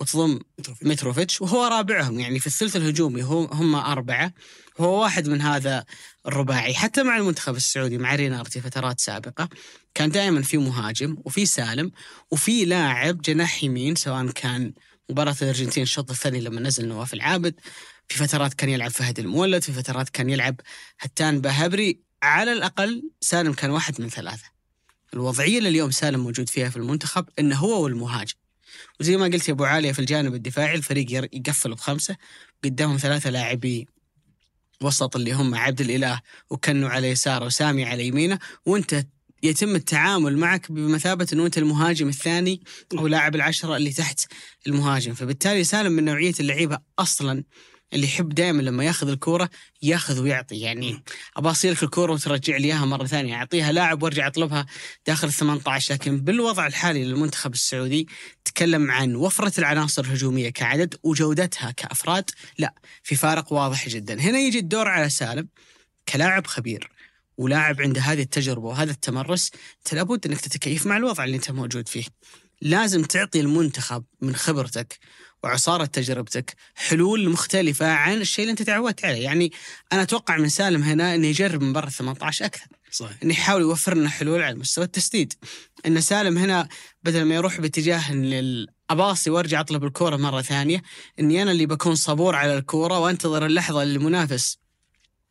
[0.00, 0.38] وتضم
[0.82, 1.40] متروفيتش.
[1.40, 2.20] وهو رابعهم.
[2.20, 4.32] يعني في الثلث الهجومي هو هم أربعة.
[4.78, 5.84] هو واحد من هذا
[6.26, 6.74] الرباعي.
[6.74, 9.48] حتى مع المنتخب السعودي مع رينارد في فترات سابقة
[9.94, 11.92] كان دائما في مهاجم وفي سالم
[12.30, 14.72] وفي لاعب جناح يمين سواء كان
[15.10, 17.54] مباراة الأرجنتين الشوط الثاني لما نزل نواف العابد.
[18.08, 19.62] في فترات كان يلعب فهد المولد.
[19.62, 20.60] في فترات كان يلعب
[21.00, 22.00] هتان بهبري.
[22.22, 24.44] على الأقل سالم كان واحد من ثلاثة.
[25.14, 28.34] الوضعية اللي اليوم سالم موجود فيها في المنتخب إنه هو والمهاجم.
[29.00, 32.16] وزي ما قلت يا أبو عالية في الجانب الدفاعي الفريق يقفل بخمسة
[32.64, 33.88] قدامهم ثلاثة لاعبي
[34.80, 39.06] وسط اللي هم عبد الإله وكنو على يساره وسامي على يمينه وأنت
[39.42, 42.62] يتم التعامل معك بمثابة أنه أنت المهاجم الثاني
[42.98, 44.20] أو لاعب العشرة اللي تحت
[44.66, 45.14] المهاجم.
[45.14, 47.44] فبالتالي سالم من نوعية اللعيبة أصلا
[47.92, 49.50] اللي يحب دائما لما ياخذ الكورة
[49.82, 50.60] ياخذ ويعطي.
[50.60, 51.02] يعني
[51.36, 53.34] ابى اصيلك الكورة وترجع لي إياها مرة ثانية.
[53.34, 54.66] أعطيها لاعب وأرجع أطلبها
[55.06, 58.08] داخل ال 18 لكن بالوضع الحالي للمنتخب السعودي
[58.44, 62.30] تكلم عن وفرة العناصر الهجومية كعدد وجودتها كأفراد.
[62.58, 64.20] لا في فارق واضح جدا.
[64.20, 65.48] هنا يجي الدور على سالم
[66.08, 66.90] كلاعب خبير
[67.38, 69.50] ولاعب عنده هذه التجربة وهذا التمرس.
[69.78, 72.04] أنت لابد أنك تتكيف مع الوضع اللي أنت موجود فيه.
[72.62, 74.98] لازم تعطي المنتخب من خبرتك
[75.44, 79.24] وعصارة تجربتك حلول مختلفة عن الشيء اللي انت تعودت عليه.
[79.24, 79.52] يعني
[79.92, 82.66] أنا أتوقع من سالم هنا إنه يجرب من برا 18 أكثر.
[82.90, 83.16] صحيح.
[83.22, 85.34] إنه يحاول يوفر لنا حلول على مستوى التسديد.
[85.86, 86.68] إن سالم هنا
[87.02, 88.02] بدل ما يروح باتجاه
[88.90, 90.82] اباصي وأرجع أطلب الكورة مرة ثانية
[91.20, 94.58] إني أنا اللي بكون صبور على الكورة وأنتظر اللحظة اللي المنافس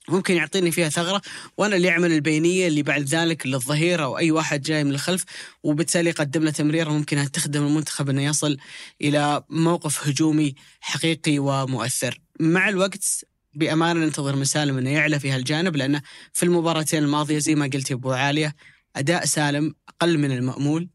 [0.09, 1.21] ممكن يعطيني فيها ثغرة
[1.57, 5.23] وأنا اللي أعمل البينية اللي بعد ذلك للظهير أو أي واحد جاي من الخلف
[5.63, 8.57] وبالتالي يقدم له تمريره ممكن تخدم المنتخب أنه يصل
[9.01, 12.19] إلى موقف هجومي حقيقي ومؤثر.
[12.39, 16.01] مع الوقت بأمانة ننتظر من سالم أنه يعلى في هالجانب لأنه
[16.33, 18.55] في المباراتين الماضية زي ما قلت أبو عالية
[18.95, 20.89] أداء سالم أقل من المأمول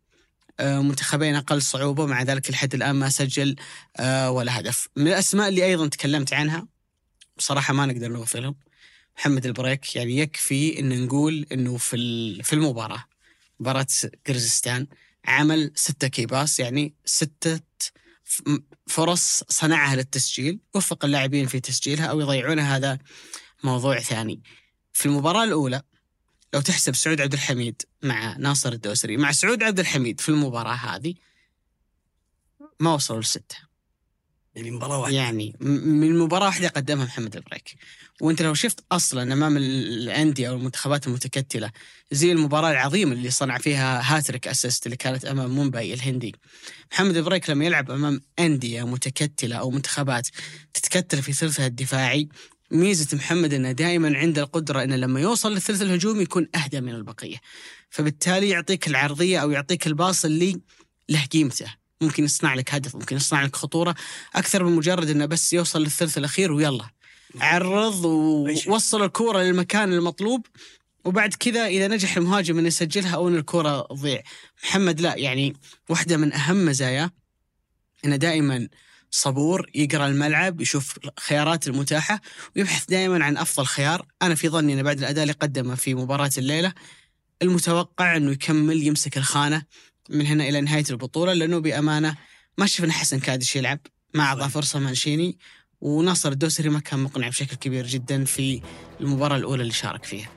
[0.60, 3.56] آه، منتخبين أقل صعوبة مع ذلك لحد الآن ما سجل
[3.96, 4.88] آه، ولا هدف.
[4.96, 6.66] من الأسماء اللي أيضا تكلمت عنها
[7.36, 8.54] بصراحة ما نقدر نغفلهم
[9.18, 13.04] محمد البريك يعني يكفي إن نقول إنه في في المباراة
[13.60, 13.86] مباراة
[14.26, 14.86] قرغزستان
[15.24, 17.60] عمل ستة key pass يعني ستة
[18.86, 22.98] فرص صنعها للتسجيل وفق اللاعبين في تسجيلها أو يضيعونها هذا
[23.64, 24.42] موضوع ثاني.
[24.92, 25.82] في المباراة الأولى
[26.54, 31.14] لو تحسب سعود عبد الحميد مع ناصر الدوسري مع سعود عبد الحميد في المباراة هذه
[32.80, 33.56] ما وصلوا لستة
[34.54, 35.16] يعني مباراة واحدة.
[35.16, 37.74] يعني من مباراة واحدة قدمها محمد البريك.
[38.20, 41.70] وانت لو شفت أصلا أمام ال- الأندية أو المنتخبات المتكتلة
[42.12, 46.34] زي المباراة العظيمة اللي صنع فيها هاتريك assist اللي كانت أمام مومباي الهندي.
[46.92, 50.28] محمد البريك لما يلعب أمام أندية متكتلة أو منتخبات
[50.74, 52.28] تتكتل في ثلثها الدفاعي
[52.70, 57.36] ميزة محمد إنه دائما عنده القدرة إنه لما يوصل للثلث الهجومي يكون أهدى من البقية.
[57.90, 60.60] فبالتالي يعطيك العرضية أو يعطيك الباص اللي
[61.08, 61.81] له قيمته.
[62.02, 63.94] ممكن يصنع لك هدف ممكن يصنع لك خطورة
[64.34, 66.90] أكثر من مجرد إنه بس يوصل للثلث الأخير ويلا.
[67.40, 70.46] عرض ووصل الكورة للمكان المطلوب
[71.04, 74.22] وبعد كذا إذا نجح المهاجم إنه يسجلها أو إن الكورة تضيع.
[74.64, 75.56] محمد لا يعني
[75.88, 77.10] واحدة من أهم مزاياه
[78.04, 78.68] إنه دائما
[79.10, 82.20] صبور يقرأ الملعب يشوف الخيارات المتاحة
[82.56, 84.06] ويبحث دائما عن أفضل خيار.
[84.22, 86.72] أنا في ظني إنه بعد الأداء اللي قدمه في مباراة الليلة
[87.42, 89.62] المتوقع إنه يكمل يمسك الخانة
[90.10, 92.16] من هنا إلى نهاية البطولة لأنه بأمانة
[92.58, 93.78] ما شفنا حسن كادش يلعب.
[94.14, 95.38] ما اعطى فرصة مانشيني
[95.80, 98.62] وناصر الدوسري ما كان مقنع بشكل كبير جدا في
[99.00, 100.30] المباراة الأولى اللي شارك فيها.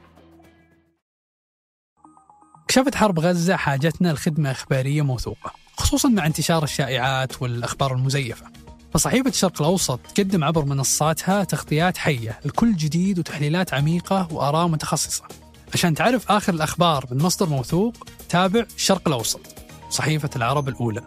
[2.68, 8.46] كشفت حرب غزة حاجتنا لخدمة إخبارية موثوقة خصوصا مع انتشار الشائعات والأخبار المزيفة.
[8.94, 15.24] فصحيفة الشرق الأوسط تقدم عبر منصاتها تغطيات حية لكل جديد وتحليلات عميقة وآراء متخصصة.
[15.74, 19.55] عشان تعرف آخر الأخبار من مصدر موثوق تابع الشرق الأوسط.
[19.90, 21.02] صحيفة العرب الأولى.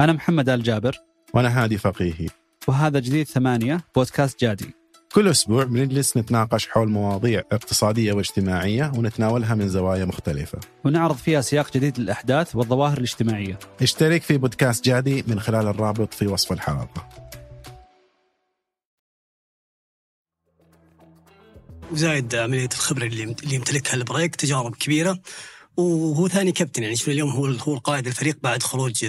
[0.00, 0.96] أنا محمد آل جابر.
[1.34, 2.28] وأنا هادي فقيهي.
[2.68, 4.74] وهذا جديد ثمانية بودكاست جادي.
[5.12, 10.58] كل أسبوع بنجلس نتناقش حول مواضيع اقتصادية واجتماعية ونتناولها من زوايا مختلفة.
[10.84, 13.58] ونعرض فيها سياق جديد للأحداث والظواهر الاجتماعية.
[13.82, 17.08] اشترك في بودكاست جادي من خلال الرابط في وصف الحلقة.
[21.92, 25.18] وزايد عمليه الخبرة اللي اللي يمتلكها البريك تجارب كبيرة.
[25.76, 29.06] وهو ثاني كابتن يعني شوف اليوم هو هو القائد الفريق بعد خروج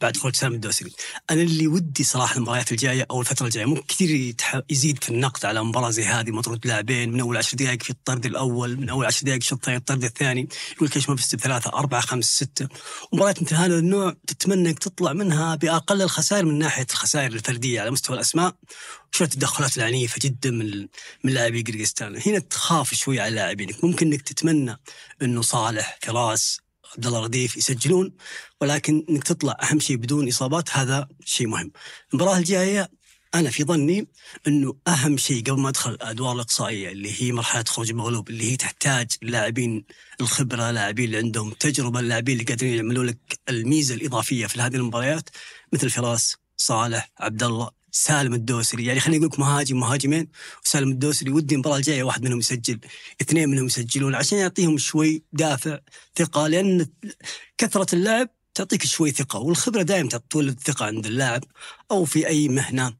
[0.00, 0.92] بعد خروج سالم الدوسري.
[1.30, 4.34] أنا اللي ودي صراحة المباريات الجاية أو الفترة الجاية ممكن كثير.
[4.70, 8.26] يزيد في النقد على مباراة زي هذه مطرود لاعبين من أول 10 دقائق في الطرد
[8.26, 11.72] الأول من أول 10 دقائق الشوط الثاني الطرد الثاني يقول لك ليش ما فزت بثلاثه
[11.72, 12.68] أربعة خمسه ستة
[13.12, 17.90] مباريات مثل هذا النوع تتمنى إنك تطلع منها بأقل الخسائر من ناحية الخسائر الفردية على
[17.90, 18.54] مستوى الأسماء
[19.14, 20.88] شوية التدخلات العنيفة جدا من
[21.24, 24.80] من لاعبي قرقستان، هنا تخاف شوي على لاعبينك، ممكن إنك تتمنى
[25.22, 26.60] إنه صالح فراس
[26.94, 28.12] عبد الله رديف يسجلون
[28.60, 31.72] ولكن إنك تطلع أهم شيء بدون إصابات هذا شيء مهم.
[32.12, 32.90] المباراة الجاية
[33.34, 34.08] أنا في ظني
[34.46, 38.56] إنه أهم شيء قبل ما أدخل الأدوار الإقصائية اللي هي مرحلة خروج المغلوب اللي هي
[38.56, 39.84] تحتاج اللاعبين
[40.20, 45.30] الخبرة، اللاعبين اللي عندهم تجربة، اللاعبين اللي قادرين يعملوا لك الميزة الإضافية في هذه المباريات
[45.72, 48.84] مثل فراس، صالح، عبد الله، سالم الدوسري.
[48.84, 50.28] يعني خلينا نقول مهاجم مهاجمين
[50.64, 52.78] وسالم الدوسري ودي المباراه الجاية واحد منهم يسجل
[53.20, 55.78] اثنين منهم يسجلون عشان يعطيهم شوي دافع
[56.16, 56.86] ثقة لأن
[57.58, 61.44] كثرة اللعب تعطيك شوي ثقة والخبرة دائما تولد ثقه عند اللاعب
[61.90, 62.94] أو في أي مهنة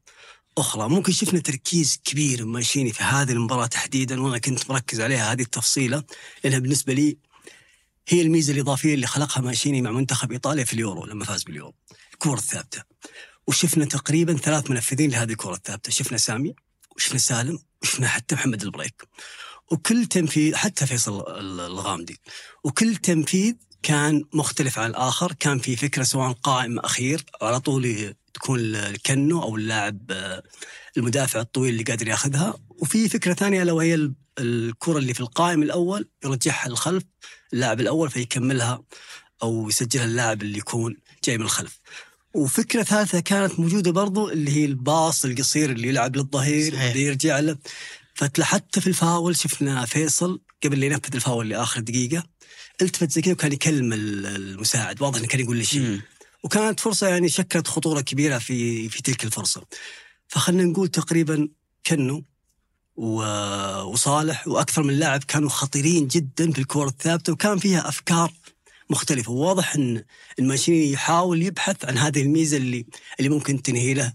[0.57, 0.89] أخرى.
[0.89, 6.03] ممكن شفنا تركيز كبير ماشيني في هذه المباراة تحديدا وأنا كنت مركز عليها هذه التفصيلة
[6.43, 7.17] لانها بالنسبة لي
[8.07, 11.73] هي الميزة الإضافية اللي خلقها مانشيني مع منتخب إيطاليا في اليورو لما فاز باليورو
[12.13, 12.83] الكره الثابتة.
[13.47, 15.91] وشفنا تقريبا ثلاث منفذين لهذه الكرة الثابتة.
[15.91, 16.55] شفنا سامي
[16.95, 19.03] وشفنا سالم وشفنا حتى محمد البريك.
[19.71, 22.19] وكل تنفيذ حتى فيصل الغامدي.
[22.63, 23.53] وكل تنفيذ
[23.83, 25.33] كان مختلف عن الآخر.
[25.39, 30.11] كان في فكرة سواء قائم أخير على طول تكون لكنو أو اللاعب
[30.97, 32.53] المدافع الطويل اللي قادر ياخذها.
[32.69, 37.03] وفي فكرة ثانية لو هي الكرة اللي في القائم الأول يرجعها للخلف
[37.53, 38.83] اللاعب الأول فيكملها
[39.43, 41.79] أو يسجلها اللاعب اللي يكون جاي من الخلف.
[42.33, 47.57] وفكرة ثالثة كانت موجودة برضو اللي هي الباص القصير اللي يلعب للظهير اللي يرجع له
[48.41, 52.23] حتى في الفاول شفنا فيصل قبل لا ينفذ الفاول لآخر دقيقة.
[52.81, 56.01] التفت زي كذا وكان يكلم المساعد واضح إنه كان يقول له شيء.
[56.43, 59.63] وكانت فرصة يعني شكلت خطورة كبيرة في في تلك الفرصة.
[60.27, 61.49] فخلنا نقول تقريبا
[61.85, 62.23] كنو
[62.95, 68.33] وصالح وأكثر من لاعب كانوا خطيرين جدا في الكره الثابتة وكان فيها أفكار
[68.93, 69.31] مختلفة.
[69.31, 70.03] وواضح أن
[70.39, 72.85] المانشيني يحاول يبحث عن هذه الميزة اللي
[73.19, 74.13] اللي ممكن تنهي له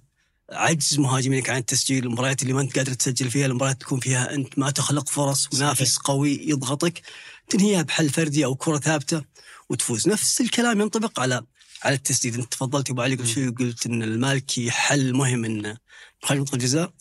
[0.51, 2.05] عجز مهاجمينك عن التسجيل.
[2.05, 5.95] المباريات اللي ما أنت قادر تسجل فيها المباريات تكون فيها أنت ما تخلق فرص منافس
[5.95, 6.07] صحيح.
[6.07, 7.03] قوي يضغطك
[7.49, 9.23] تنهيها بحل فردي أو كرة ثابتة
[9.69, 10.09] وتفوز.
[10.09, 11.43] نفس الكلام ينطبق على
[11.85, 12.35] على التسديد.
[12.35, 15.77] أنت تفضلت أبو علي قبل شوي قلت إن المالكي حل مهم انه
[16.23, 16.93] خارج منطقه الجزاء.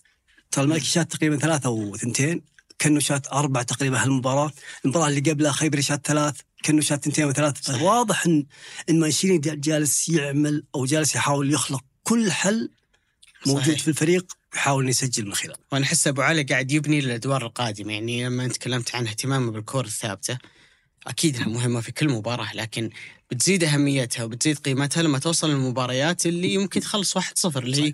[0.52, 2.42] ترى المالكي شات تقريبا ثلاثة وثنتين
[2.80, 4.52] كأنه شات أربع تقريبا هالمباراة.
[4.86, 8.46] المباراة اللي قبلها خيبري شات ثلاث كأنه شات تنتين وثلاث واضح ان
[8.90, 12.70] إن مانشيني جالس يعمل أو جالس يحاول يخلق كل حل
[13.46, 13.80] موجود صحيح.
[13.80, 15.58] في الفريق يحاول إنه يسجل من خلاله.
[15.72, 19.86] وأنا أحس أبو علي قاعد يبني للادوار القادمة يعني لما أنت تكلمت عن اهتمامه بالكور
[19.86, 20.38] الثابتة
[21.08, 22.90] أكيد إنها مهمة في كل مباراة لكن
[23.32, 27.94] بتزيد أهميتها وبتزيد قيمتها لما توصل للمباريات اللي يمكن تخلص 1-0 اللي هي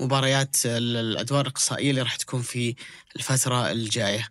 [0.00, 2.74] مباريات الأدوار الإقصائية اللي راح تكون في
[3.16, 4.28] الفترة الجاية.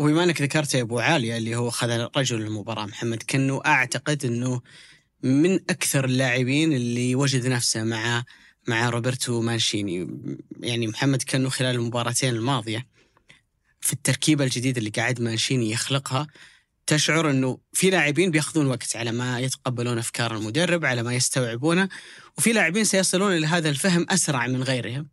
[0.00, 4.60] وبما انك ذكرت يا ابو عاليه اللي هو خذ رجل المباراة محمد كنو اعتقد انه
[5.22, 8.24] من أكثر اللاعبين اللي وجد نفسه مع
[8.68, 10.08] مع روبرتو مانشيني.
[10.60, 12.86] يعني محمد كنو خلال المباراتين الماضية
[13.80, 16.26] في التركيبه الجديده اللي قاعد مانشيني يخلقها
[16.86, 21.88] تشعر انه في لاعبين بياخذون وقت على ما يتقبلون افكار المدرب على ما يستوعبونه
[22.38, 25.08] وفي لاعبين سيصلون إلى هذا الفهم اسرع من غيرهم.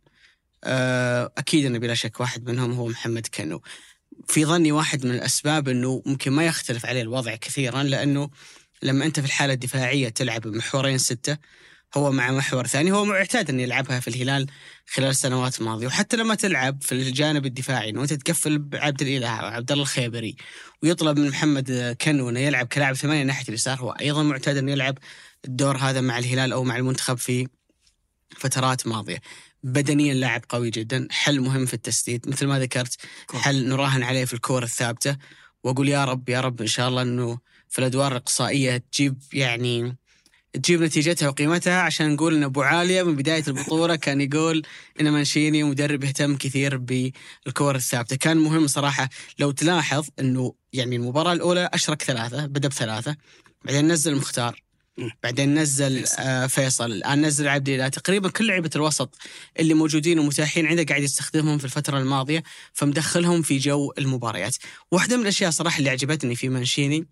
[0.64, 3.62] آه، أكيد انه بلا شك واحد منهم هو محمد كنو.
[4.26, 8.30] في ظني واحد من الأسباب إنه ممكن ما يختلف عليه الوضع كثيرا لأنه
[8.82, 11.38] لما أنت في الحالة الدفاعية تلعب بمحورين ستة
[11.96, 14.46] هو مع محور ثاني هو معتاد إنه يلعبها في الهلال
[14.86, 15.86] خلال السنوات الماضية.
[15.86, 20.36] وحتى لما تلعب في الجانب الدفاعي وانت تقفل بعبد الإله أو عبد الله الخيبري
[20.82, 24.98] ويطلب من محمد كنو انه يلعب كلاعب ثمانية ناحية اليسار هو أيضا معتاد إنه يلعب
[25.44, 27.48] الدور هذا مع الهلال أو مع المنتخب في
[28.36, 29.20] فترات ماضية.
[29.62, 32.28] بدنيا لاعب قوي جدا حل مهم في التسديد.
[32.28, 32.96] مثل ما ذكرت
[33.34, 35.16] حل نراهن عليه في الكور الثابتة.
[35.64, 37.38] وأقول يا رب يا رب إن شاء الله إنه
[37.68, 39.96] في الأدوار الإقصائية تجيب يعني
[40.52, 41.80] تجيب نتيجتها وقيمتها.
[41.80, 44.62] عشان نقول إن أبو عالية من بداية البطولة كان يقول
[45.00, 51.32] إن منشيني مدرب يهتم كثير بالكور الثابتة، كان مهم صراحة لو تلاحظ إنه يعني المباراة
[51.32, 53.16] الأولى أشرك ثلاثة بدأ بثلاثة
[53.64, 54.67] بعدين نزل مختار.
[55.22, 56.92] بعدين نزل آه فيصل.
[56.92, 57.88] الان نزل عبد الله.
[57.88, 59.18] تقريبا كل لعيبة الوسط
[59.60, 64.56] اللي موجودين ومتاحين عنده قاعد يستخدمهم في الفترة الماضية فمدخلهم في جو المباريات.
[64.90, 67.06] واحدة من الأشياء صراحة اللي عجبتني في مانشيني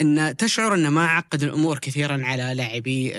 [0.00, 3.12] إن تشعر إنه ما عقد الأمور كثيرا على لاعبي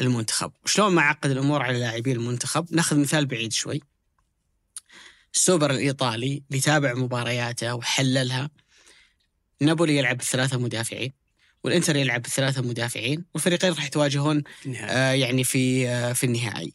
[0.00, 0.52] المنتخب.
[0.64, 3.80] شلون ما عقد الأمور على لاعبي المنتخب؟ ناخذ مثال بعيد شوي.
[5.34, 8.50] السوبر الإيطالي اللي تابع مبارياته وحللها
[9.60, 11.25] نابولي يلعب بثلاثة مدافعين.
[11.64, 14.42] والإنتر يلعب بثلاثه مدافعين والفريقين راح يتواجهون
[14.80, 16.74] آه يعني في آه في النهائي.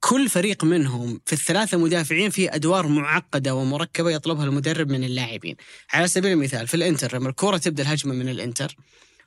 [0.00, 5.56] كل فريق منهم في الثلاثة مدافعين في أدوار معقدة ومركبة يطلبها المدرب من اللاعبين.
[5.92, 8.76] على سبيل المثال في الإنتر لما الكرة تبدأ الهجمة من الإنتر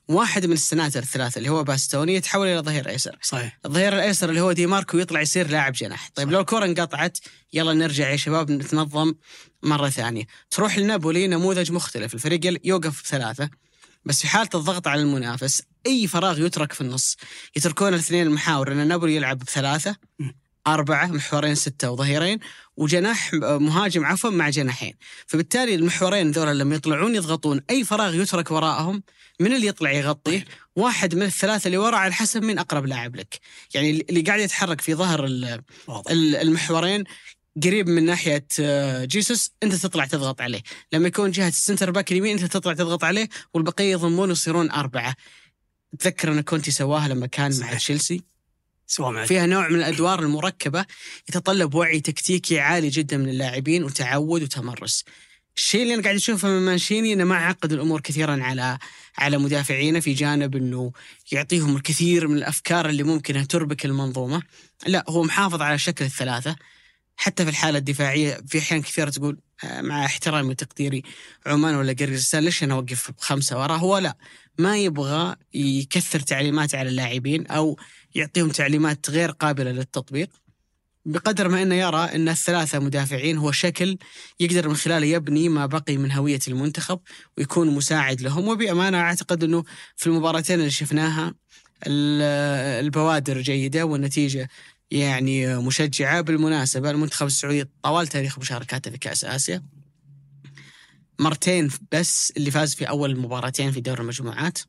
[0.07, 3.17] واحد من السناتر الثلاثة اللي هو باستوني يتحول إلى ظهير أيسر.
[3.21, 3.59] صحيح.
[3.65, 6.09] الظهير الأيسر اللي هو دي ماركو يطلع يصير لاعب جناح.
[6.15, 7.17] طيب لو الكرة انقطعت
[7.53, 9.13] يلا نرجع يا شباب نتنظم
[9.63, 10.23] مرة ثانية.
[10.51, 12.13] تروح لنابولي نموذج مختلف.
[12.13, 13.49] الفريق يوقف بثلاثة
[14.05, 17.17] بس في حالة الضغط على المنافس أي فراغ يترك في النص.
[17.55, 19.95] يتركون الاثنين المحاور أن نابولي يلعب بثلاثة
[20.67, 22.39] أربعة محورين ستة وظهيرين
[22.77, 24.93] وجناح مهاجم عفوا مع جناحين.
[25.27, 27.61] فبالتالي المحورين ذولا لما يطلعون يضغطون.
[27.69, 29.03] أي فراغ يترك وراءهم
[29.39, 33.39] من اللي يطلع يغطيه واحد من الثلاثة اللي وراء على حسب من أقرب لاعب لك.
[33.73, 35.25] يعني اللي قاعد يتحرك في ظهر
[36.41, 37.03] المحورين
[37.63, 40.61] قريب من ناحية آه، جيسوس أنت تطلع تضغط عليه.
[40.93, 45.15] لما يكون جهة ال center back اليمين أنت تطلع تضغط عليه والبقية يضمون ويصيرون أربعة.
[45.99, 47.71] تذكر أن كونتي سواها لما كان صحيح.
[47.71, 48.23] مع تشيلسي
[48.87, 50.85] سواء فيها نوع من الأدوار المركبة
[51.29, 55.03] يتطلب وعي تكتيكي عالي جدا من اللاعبين وتعود وتمرس.
[55.57, 58.77] الشيء اللي أنا قاعد اشوفه من مانشيني إنه ما عقد الأمور كثيرا على
[59.17, 60.91] على مدافعينه في جانب إنه
[61.31, 64.41] يعطيهم الكثير من الأفكار اللي ممكن تربك المنظومة،
[64.87, 66.55] لا هو محافظ على شكل الثلاثة.
[67.17, 71.04] حتى في الحالة الدفاعية في أحيان كثيرة تقول آه، مع احترامي وتقديري
[71.45, 74.17] عمان ولا قرقستان ليش أنا أوقف بخمسه وراه هو لا
[74.60, 77.78] ما يبغى يكثر تعليمات على اللاعبين أو
[78.15, 80.30] يعطيهم تعليمات غير قابلة للتطبيق
[81.06, 83.97] بقدر ما إنه يرى إن الثلاثة مدافعين هو شكل
[84.39, 86.99] يقدر من خلاله يبني ما بقي من هوية المنتخب
[87.38, 88.47] ويكون مساعد لهم.
[88.47, 89.63] وبأمانة أعتقد إنه
[89.95, 91.34] في المباراتين اللي شفناها
[91.88, 94.49] البوادر جيدة والنتيجة
[94.91, 96.91] يعني مشجعة بالمناسبة.
[96.91, 99.63] المنتخب السعودي طوال تاريخ مشاركاته في كأس آسيا.
[101.19, 104.59] مرتين بس اللي فاز في أول مباراتين في دور المجموعات.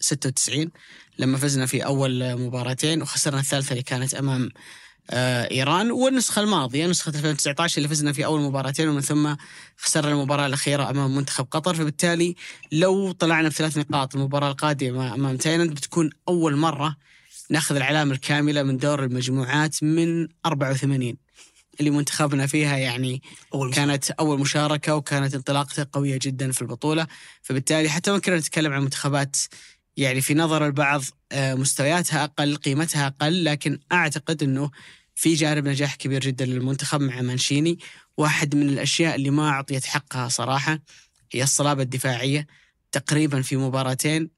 [0.00, 0.70] 96
[1.18, 4.50] لما فزنا في أول مباراتين وخسرنا الثالثة اللي كانت أمام
[5.10, 5.90] آه إيران.
[5.90, 9.34] والنسخة الماضية نسخة 2019 اللي فزنا في أول مباراتين ومن ثم
[9.76, 11.74] خسرنا المباراة الأخيرة أمام منتخب قطر.
[11.74, 12.34] فبالتالي
[12.72, 16.96] لو طلعنا بثلاث نقاط المباراة القادمة أمام تايلاند بتكون أول مرة
[17.50, 21.16] ناخذ العلامة الكاملة من دور المجموعات من 84
[21.80, 23.22] اللي منتخبنا فيها يعني
[23.54, 27.06] أول كانت أول مشاركة وكانت انطلاقته قوية جدا في البطولة.
[27.42, 29.36] فبالتالي حتى وإن كنا نتكلم عن منتخبات
[29.96, 34.70] يعني في نظر البعض آه، مستوياتها أقل قيمتها أقل لكن أعتقد أنه
[35.14, 37.78] في جانب نجاح كبير جدا للمنتخب مع مانشيني.
[38.16, 40.78] واحد من الأشياء اللي ما أعطيت حقها صراحة
[41.32, 42.46] هي الصلابة الدفاعية
[42.92, 44.30] تقريبا في مباراتين.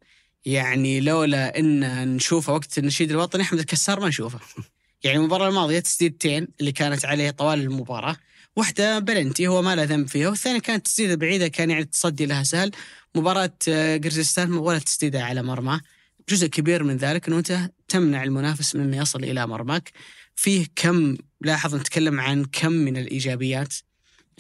[0.44, 4.40] يعني لولا إن نشوفه وقت النشيد الوطني أحمد الكسار ما نشوفه.
[5.04, 8.16] يعني المباراة الماضية تسديدتين اللي كانت عليه طوال المباراة.
[8.56, 12.42] واحدة بلنتي هو ما له ذنب فيها والثانية كانت تسديدة بعيدة كان يعني التصدي لها
[12.42, 12.70] سهل.
[13.14, 15.80] مباراة آه، قرزستان ولا تسديدة على مرمى.
[16.28, 19.92] جزء كبير من ذلك إنه أنت تمنع المنافس من انه يصل إلى مرماك.
[20.34, 23.74] فيه كم لاحظ نتكلم عن كم من الإيجابيات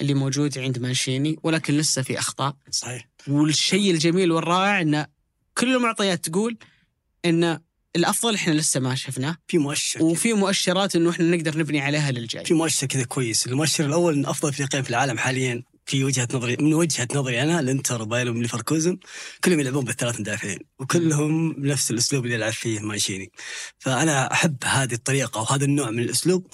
[0.00, 2.56] اللي موجود عند مانشيني ولكن لسه في أخطاء.
[2.70, 3.08] صحيح.
[3.28, 5.06] والشيء الجميل والرائع إنه
[5.58, 6.58] كل المعطيات تقول
[7.24, 7.58] إن
[7.96, 9.36] الأفضل إحنا لسه ما شفناه.
[9.48, 12.44] في مؤشر وفي مؤشرات إنه إحنا نقدر نبني عليها للجاي.
[12.44, 13.46] في مؤشر كذا كويس.
[13.46, 17.60] المؤشر الأول إن أفضل فريقين في العالم حاليا في وجهة نظري من وجهة نظري أنا
[17.60, 18.98] الإنتر وبايرن وليفركوزن
[19.44, 23.32] كلهم يلعبون بالثلاث مدافعين وكلهم بنفس الأسلوب اللي يلعب فيه مانشيني.
[23.78, 26.46] فأنا أحب هذه الطريقة وهذا النوع من الأسلوب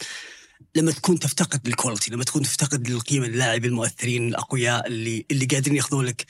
[0.74, 6.04] لما تكون تفتقد للكواليتي لما تكون تفتقد للقيمة اللاعبين المؤثرين الأقوياء اللي اللي قادرين يأخذون
[6.04, 6.26] لك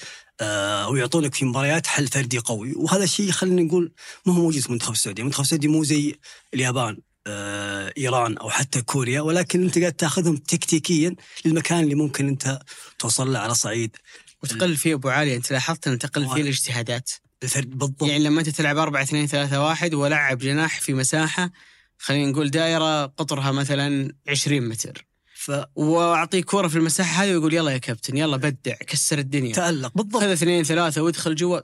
[0.89, 2.73] ويعطونك في مباريات حل فردي قوي.
[2.77, 3.93] وهذا الشيء خلينا نقول
[4.27, 6.15] ما هو موجود في المنتخب السعودي، المنتخب السعودي مو زي
[6.55, 9.21] اليابان آه إيران أو حتى كوريا.
[9.21, 12.61] ولكن أنت قاعد تأخذهم تكتيكيا للمكان اللي ممكن أنت
[12.99, 13.97] توصل له على صعيد.
[14.43, 16.43] وتقل فيه أبو علي أنت لاحظت ان تقل فيه.
[16.43, 17.11] الاجتهادات.
[17.43, 18.03] الفرد بالضبط.
[18.03, 21.51] يعني لما أنت تلعب 4 2 3 1 ولعب جناح في مساحة
[21.99, 25.07] خلينا نقول دائره قطرها مثلا 20 متر.
[25.45, 29.53] ف وأعطيه كورة في المساحة هذه ويقول يلا يا كابتن يلا بدع كسر الدنيا.
[29.55, 30.23] تألق بالضبط.
[30.23, 31.61] خذ اثنين ثلاثة وادخل جوا.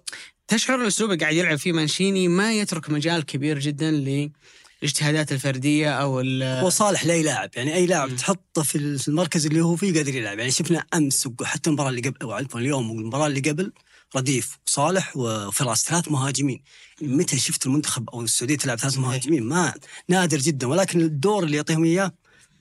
[0.49, 3.91] تشعر الاسلوب اللي قاعد يلعب فيه مانشيني ما يترك مجال كبير جدا
[4.83, 8.17] للاجتهادات الفردية أو ال- هو صالح لأي لاعب يعني أي لاعب.
[8.17, 10.39] تحطه في في المركز اللي هو فيه قادر يلعب.
[10.39, 13.73] يعني شفنا أمس وحتى المباراة اللي قبل أو عفوا اليوم والمباراة اللي قبل
[14.17, 16.63] رديف وصالح وفراس ثلاث مهاجمين.
[17.03, 19.75] متى شفت المنتخب أو السعودية تلعب ثلاث مهاجمين؟ ما
[20.09, 20.67] نادر جدا.
[20.67, 22.13] ولكن الدور اللي يعطيهم إياه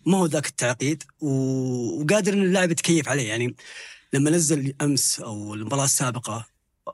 [0.06, 3.28] ما هو ذاك التعقيد وقادر إن اللاعب يتكيف عليه.
[3.28, 3.56] يعني
[4.14, 6.46] لما نزل امس أو المباراة السابقة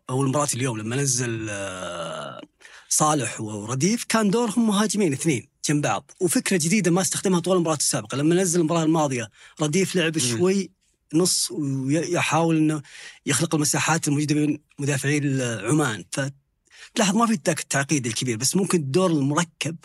[0.10, 2.42] أو المباراة اليوم لما نزل آه،
[2.90, 6.12] صالح ورديف كان دورهم مهاجمين اثنين جنب بعض.
[6.22, 8.16] وفكرة جديدة ما استخدمها طول المباراة السابقة.
[8.18, 9.30] لما نزل المباراة الماضية
[9.62, 10.72] رديف لعب شوي
[11.14, 12.82] نص ويحاول إنه
[13.26, 15.18] يخلق المساحات الموجودة بين مدافعي
[15.64, 16.06] عمان.
[16.12, 19.76] فتلاحظ ما في ذاك التعقيد الكبير بس ممكن الدور المركب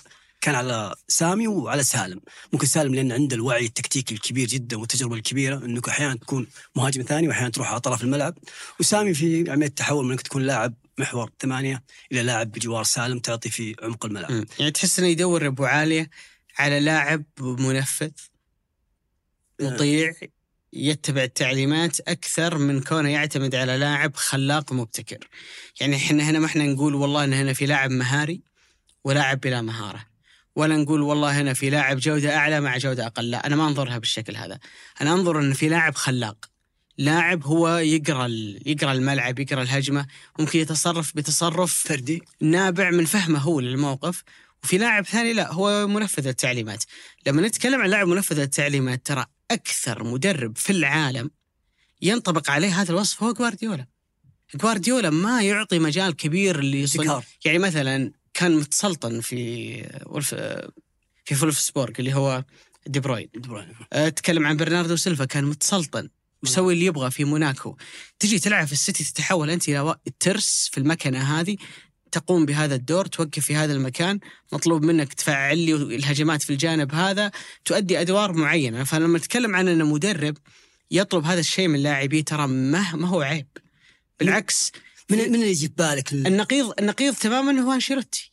[0.40, 2.20] كان على سامي وعلى سالم
[2.52, 7.28] ممكن سالم لأن عنده الوعي التكتيكي الكبير جدا والتجربة الكبيرة إنك أحيانا تكون مهاجم ثاني
[7.28, 8.38] واحيانا تروح على طرف الملعب
[8.80, 13.50] وسامي في عمليه تحول من إنك تكون لاعب محور ثمانية إلى لاعب بجوار سالم تعطي
[13.50, 14.46] في عمق الملعب مم.
[14.58, 16.10] يعني تحس إنه يدور أبو عالية
[16.58, 18.10] على لاعب منفذ
[19.60, 20.12] مطيع
[20.72, 25.28] يتبع التعليمات أكثر من كونه يعتمد على لاعب خلاق مبتكر.
[25.80, 28.42] يعني إحنا هنا ما إحنا نقول والله إن هنا في لاعب مهاري
[29.04, 30.09] ولاعب بلا مهارة.
[30.56, 33.98] ولا نقول والله هنا في لاعب جودة أعلى مع جودة أقل، لا أنا ما أنظرها
[33.98, 34.58] بالشكل هذا.
[35.00, 36.36] أنا أنظر إن في لاعب خلاق.
[36.98, 38.28] لاعب هو يقرأ
[38.66, 40.06] يقرأ الملعب، يقرأ الهجمة،
[40.38, 42.22] ممكن يتصرف بتصرف فردي.
[42.40, 44.22] نابع من فهمه هو للموقف.
[44.62, 46.84] وفي لاعب ثاني لا هو منفذ التعليمات.
[47.26, 51.30] لما نتكلم عن لاعب منفذ التعليمات ترى أكثر مدرب في العالم
[52.02, 53.86] ينطبق عليه هذا الوصف هو جوارديولا.
[54.54, 57.24] جوارديولا ما يعطي مجال كبير ابتكار.
[57.44, 59.40] يعني مثلا كان متسلطن في
[60.06, 60.34] ولف
[61.24, 62.44] في فولفسبورغ اللي هو
[62.86, 63.28] دي بروين.
[63.34, 63.68] دي بروين.
[63.92, 66.08] أه، تكلم عن برناردو سيلفا كان متسلطن
[66.42, 67.76] ويسوي اللي يبغى في موناكو.
[68.18, 71.56] تجي تلعب في السيتي تتحول أنت إلى ترس في المكنة هذه
[72.12, 74.20] تقوم بهذا الدور توقف في هذا المكان
[74.52, 77.30] مطلوب منك تفعل لي الهجمات في الجانب هذا
[77.64, 78.84] تؤدي أدوار معينة.
[78.84, 80.36] فلما نتكلم عن ان مدرب
[80.90, 83.46] يطلب هذا الشيء من لاعبيه ترى ما ما هو عيب.
[84.20, 84.72] بالعكس
[85.10, 88.29] من من اللي يجي في بالك؟ ال- النقيض النقيض تماما هو أنشيلوتي.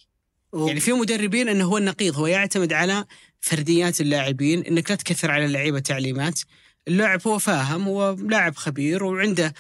[0.54, 3.06] يعني في مدربين إنه هو النقيض هو يعتمد على
[3.40, 6.40] فرديات اللاعبين إنك لا تكثر على اللعيبة تعليمات.
[6.88, 9.54] اللاعب هو فاهم هو لاعب خبير وعنده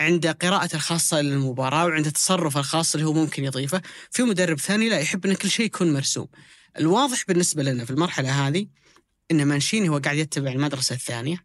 [0.00, 3.82] عنده قراءة الخاصة للمباراة وعنده تصرف الخاص اللي هو ممكن يضيفه.
[4.10, 6.28] في مدرب ثاني لا يحب إن كل شيء يكون مرسوم.
[6.78, 8.66] الواضح بالنسبة لنا في المرحلة هذه
[9.30, 11.44] إن مانشيني هو قاعد يتبع المدرسة الثانية.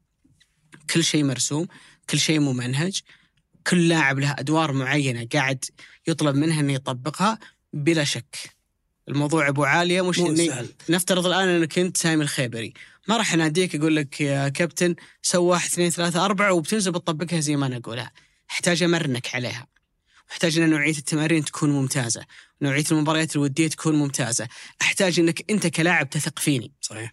[0.89, 1.67] كل شيء مرسوم
[2.09, 3.01] كل شيء ممنهج.
[3.67, 5.65] كل لاعب له أدوار معينة قاعد
[6.07, 7.39] يطلب منه إنه يطبقها
[7.73, 8.56] بلا شك.
[9.09, 10.69] الموضوع أبو عالية مش إني سهل.
[10.89, 12.73] نفترض الآن أنك أنت سامي الخيبري.
[13.07, 17.55] ما راح أناديك أقول لك يا كابتن سوي واحد اثنين ثلاثة أربعة وبتنزل بتطبقها زي
[17.55, 18.11] ما أنا أقولها.
[18.51, 19.67] أحتاج أمرنك عليها.
[20.31, 22.25] أحتاج أن نوعية التمارين تكون ممتازة.
[22.61, 24.47] نوعية المباريات الودية تكون ممتازة.
[24.81, 26.71] أحتاج أنك أنت كلاعب تثق فيني.
[26.81, 27.11] صحيح.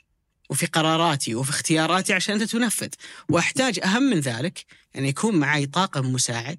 [0.51, 2.89] وفي قراراتي وفي اختياراتي عشان أنت تنفذ.
[3.29, 4.65] وأحتاج أهم من ذلك
[4.97, 6.59] أن يكون معي طاقم مساعد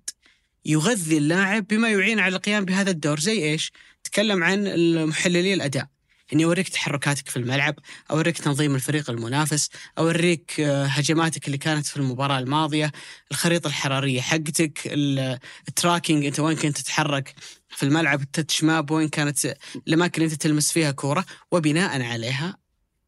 [0.65, 3.19] يغذي اللاعب بما يعين على القيام بهذا الدور.
[3.19, 3.71] زي إيش؟
[4.05, 5.87] تكلم عن المحللي الأداء.
[6.33, 7.75] إني أوريك تحركاتك في الملعب،
[8.11, 12.91] أوريك تنظيم الفريق المنافس، أوريك آه، هجماتك اللي كانت في المباراة الماضية،
[13.31, 17.35] الخريطة الحرارية حقتك، ال- ال tracking أنت وين كنت تتحرك
[17.69, 19.55] في الملعب، التتش ماب وين كانت
[19.87, 22.57] الأماكن اللي أنت تلمس فيها كورة، وبناء عليها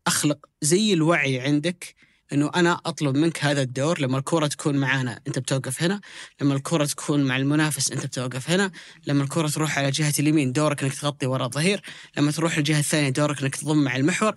[0.07, 1.95] أخلق زي الوعي عندك
[2.34, 5.20] إنه أنا أطلب منك هذا الدور لما الكره تكون معانا.
[5.28, 6.02] أنت بتوقف هنا،
[6.42, 8.72] لما الكره تكون مع المنافس أنت بتوقف هنا،
[9.08, 11.82] لما الكره تروح على جهة اليمين دورك إنك تغطي وراء الظهير،
[12.18, 14.34] لما تروح الجهة الثانية دورك إنك تضم مع المحور.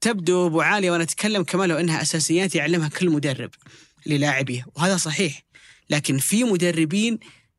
[0.00, 3.50] تبدو أبو عاليه وأنا أتكلم كما لو إنها أساسيات يعلمها كل مدرب
[4.06, 5.42] للاعبيه وهذا صحيح.
[5.90, 7.18] لكن في مدربين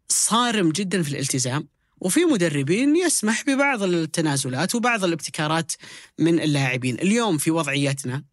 [0.10, 1.68] صارم جدا في الالتزام
[2.00, 5.72] وفي مدربين يسمح ببعض التنازلات وبعض الابتكارات
[6.20, 6.96] من اللاعبين.
[6.96, 8.24] اليوم في وضعيتنا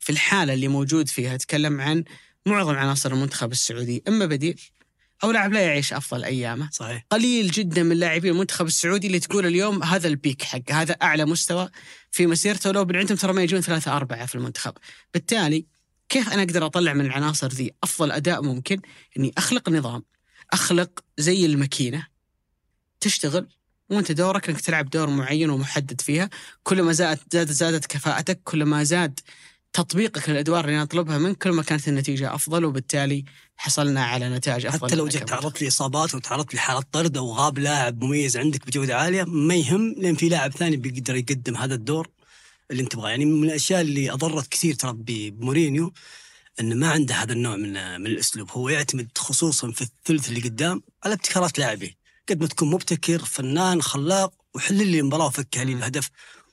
[0.00, 2.04] في الحالة اللي موجود فيها اتكلم عن
[2.46, 4.02] معظم عناصر المنتخب السعودي.
[4.08, 4.60] إما بديل
[5.24, 6.70] أو لاعب لا يعيش أفضل أيامه.
[6.72, 7.06] صحيح.
[7.10, 11.68] قليل جدا من لاعبين المنتخب السعودي اللي تقول اليوم هذا البيك حق هذا أعلى مستوى
[12.10, 12.84] في مسيرته.
[12.84, 14.72] من عندهم ترى ما يجون ثلاثة أربعة في المنتخب.
[15.14, 15.66] بالتالي
[16.08, 18.80] كيف أنا أقدر أطلع من العناصر ذي؟ أفضل أداء ممكن
[19.16, 20.02] إني أخلق نظام
[20.52, 22.06] أخلق زي الماكينة
[23.00, 23.48] تشتغل
[23.90, 26.30] وأنت دورك إنك تلعب دور معين ومحدد فيها.
[26.62, 29.20] كل ما زادت زادت زادت كفاءتك كل ما زاد
[29.72, 33.24] تطبيقك للأدوار اللي نطلبها منك كل ما كانت النتيجة أفضل وبالتالي
[33.56, 35.28] حصلنا على نتائج أفضل حتى لو جيت.
[35.28, 40.14] تعرضت لاصابات وتعرضت لحالات طرد أو غاب لاعب مميز عندك بجودة عالية ما يهم لأن
[40.14, 42.08] في لاعب ثاني بيقدر يقدم هذا الدور
[42.70, 43.08] اللي أنت تبغاه.
[43.08, 45.92] يعني من الأشياء اللي أضرت كثير ترى بمورينيو
[46.60, 48.50] إنه ما عنده هذا النوع من من الأسلوب.
[48.50, 51.96] هو يعتمد خصوصا في الثلث اللي قدام على ابتكارات لاعبيه
[52.28, 56.10] قد ما تكون مبتكر فنان خلاق وحل لي المباراة وفكها لي الهدف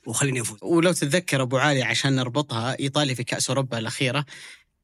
[0.08, 0.58] وخليني أفوز.
[0.62, 4.24] ولو تتذكر أبو علي عشان نربطها إيطاليا في كأس أوروبا الأخيرة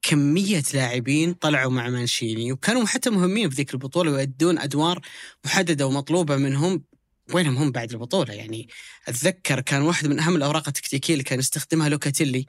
[0.02, 5.00] كمية لاعبين طلعوا مع مانشيني وكانوا حتى مهمين في ذيك البطولة ويؤدون أدوار
[5.44, 6.84] محددة ومطلوبة منهم.
[7.32, 8.68] وينهم هم بعد البطولة؟ يعني
[9.08, 12.46] أتذكر كان واحد من أهم الأوراق التكتيكية اللي كان يستخدمها لوكاتيلي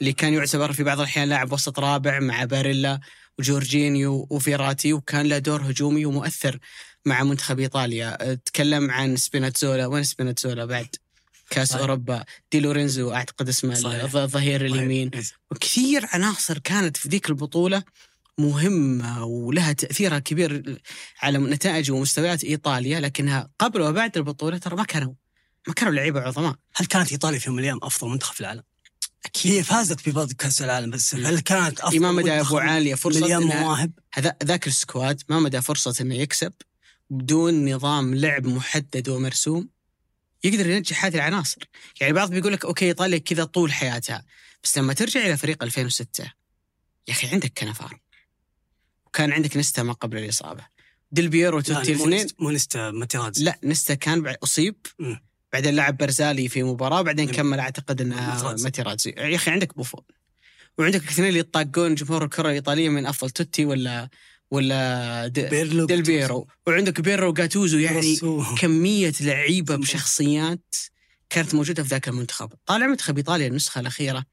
[0.00, 3.00] اللي كان يعتبر في بعض الأحيان لاعب وسط رابع مع باريلا
[3.38, 6.58] وجورجينيو وفيراتي وكان له دور هجومي ومؤثر
[7.06, 8.34] مع منتخب إيطاليا.
[8.34, 9.86] تكلم عن سبيناتزولا.
[9.86, 10.96] وين سبيناتزولا بعد؟
[11.52, 11.80] كاس صحيح.
[11.80, 13.72] أوروبا دي لورينزو أعتقد اسمه
[14.14, 15.10] الظهير اليمين.
[15.50, 17.82] وكثير عناصر كانت في ذيك البطولة
[18.38, 20.80] مهمة ولها تأثيرها كبير
[21.22, 25.14] على نتائج ومستويات إيطاليا لكنها قبل وبعد البطولة ترى ما كانوا
[25.68, 26.54] ما كانوا لعيبة عظماء.
[26.74, 28.62] هل كانت إيطاليا في يوم من الأيام أفضل منتخب في العالم؟
[29.42, 33.20] هي فازت في بعض كأس العالم بس هل كانت أفضل ما مدى أبو عالية فرصة
[33.20, 33.92] مليان مواهب؟
[34.44, 36.52] ذاك ال squad ما مدى فرصة إنه يكسب
[37.10, 39.68] بدون نظام لعب محدد ومرسوم.
[40.44, 41.68] يقدر ينجح هذه العناصر.
[42.00, 44.24] يعني بعض بيقول لك okay ايطاليا كذا طول حياتها
[44.64, 46.24] بس لما ترجع إلى فريق 2006
[47.08, 48.00] يا أخي عندك كنفار.
[49.06, 50.66] وكان عندك نستا ما قبل الإصابة.
[51.12, 54.76] ديل بيرو توتي الاثنين مو نستا ماتيرازي لا نستا كان أصيب.
[55.52, 57.30] بعدين لعب برزالي في مباراة وبعدين.
[57.30, 58.64] كمل أعتقد انها ماتيرازي.
[58.64, 60.02] ماتيرازي يا أخي عندك بوفون.
[60.78, 64.08] وعندك الاثنين اللي يطاقون جمهور الكرة الإيطالية من أفضل توتي ولا
[64.52, 66.48] ولا بيرلو ديل بيرو.
[66.66, 68.44] وعندك بيرو وجاتوزو يعني رسو.
[68.58, 70.74] كمية لعيبة بشخصيات
[71.30, 72.52] كانت موجودة في ذاك المنتخب.
[72.66, 74.24] طالع منتخب إيطاليا النسخة الأخيرة.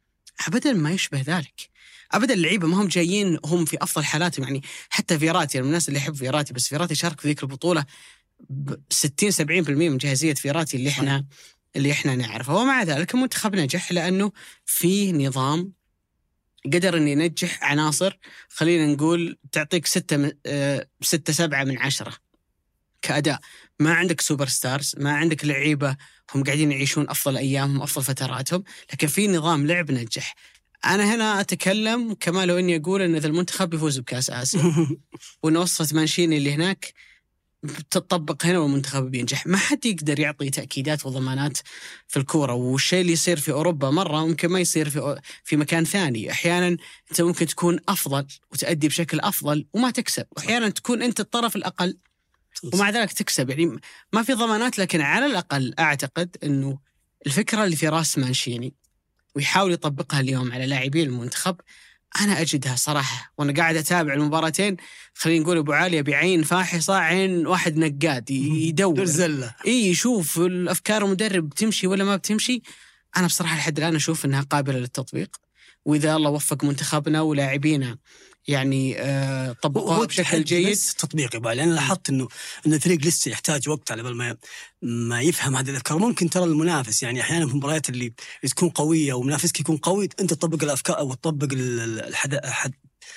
[0.48, 1.70] أبدا ما يشبه ذلك.
[2.12, 4.46] أبدا اللعيبة ما هم جايين هم في أفضل حالاتهم.
[4.46, 7.86] يعني حتى فيراتي أنا من الناس اللي يحب فيراتي بس فيراتي شارك في ذيك البطولة
[8.50, 11.26] ب 60 70% من جاهزية فيراتي اللي إحنا
[11.76, 12.56] اللي إحنا نعرفه.
[12.56, 14.32] ومع ذلك المنتخب نجح لأنه
[14.66, 15.79] في نظام
[16.66, 18.18] قدر انه ينجح عناصر
[18.49, 22.14] خلينا نقول تعطيك ستة من آه، ستة سبعة من عشرة
[23.01, 23.39] كأداء.
[23.80, 25.97] ما عندك super stars ما عندك لعيبة
[26.36, 30.36] هم قاعدين يعيشون أفضل أيامهم أفضل فتراتهم لكن في نظام لعب نجح.
[30.86, 34.88] أنا هنا أتكلم كما لو إني أقول أن إذا المنتخب بيفوز بكأس آسيا.
[35.43, 36.93] وأن وصفة مانشيني اللي هناك
[37.91, 39.47] تطبق هنا والمنتخب بينجح.
[39.47, 41.57] ما حد يقدر يعطي تأكيدات وضمانات
[42.07, 46.32] في الكورة والشيء اللي يصير في أوروبا مرة ممكن ما يصير في في مكان ثاني.
[46.32, 46.78] أحيانا
[47.12, 50.26] أنت ممكن تكون أفضل وتأدي بشكل أفضل وما تكسب.
[50.32, 51.97] وأحيانا تكون أنت الطرف الأقل
[52.74, 53.49] ومع ذلك تكسب.
[53.49, 53.80] يعني
[54.14, 56.80] ما في ضمانات لكن على الأقل أعتقد أنه
[57.26, 58.74] الفكرة اللي في راس مانشيني
[59.36, 61.55] ويحاول يطبقها اليوم على لاعبي المنتخب
[62.22, 63.34] أنا أجدها صراحة.
[63.38, 64.78] وأنا قاعد أتابع المباراتين.
[65.14, 68.95] خلينا نقول أبو عالية بعين فاحصة عين واحد نقاد يدور.
[68.95, 72.62] درزلة إي يشوف الأفكار المدرب بتمشي ولا ما بتمشي.
[73.18, 75.36] أنا بصراحة لحد الآن أشوف إنها قابلة للتطبيق.
[75.86, 77.97] وإذا الله وفق منتخبنا ولاعبينا
[78.50, 80.70] يعني آه طبقوها بشكل جيد.
[80.72, 82.28] بس تطبيق يبغى لأن لاحظت إنه
[82.68, 84.38] إن الفريق لسه يحتاج وقت على بال ما
[84.82, 85.97] ما يفهم هذه الأفكار.
[85.97, 88.14] ممكن ترى المنافس يعني أحيانا في المباريات اللي
[88.47, 92.39] تكون قوية ومنافسك يكون قوي أنت تطبق الأفكار أو تطبق ال- ال- الحد...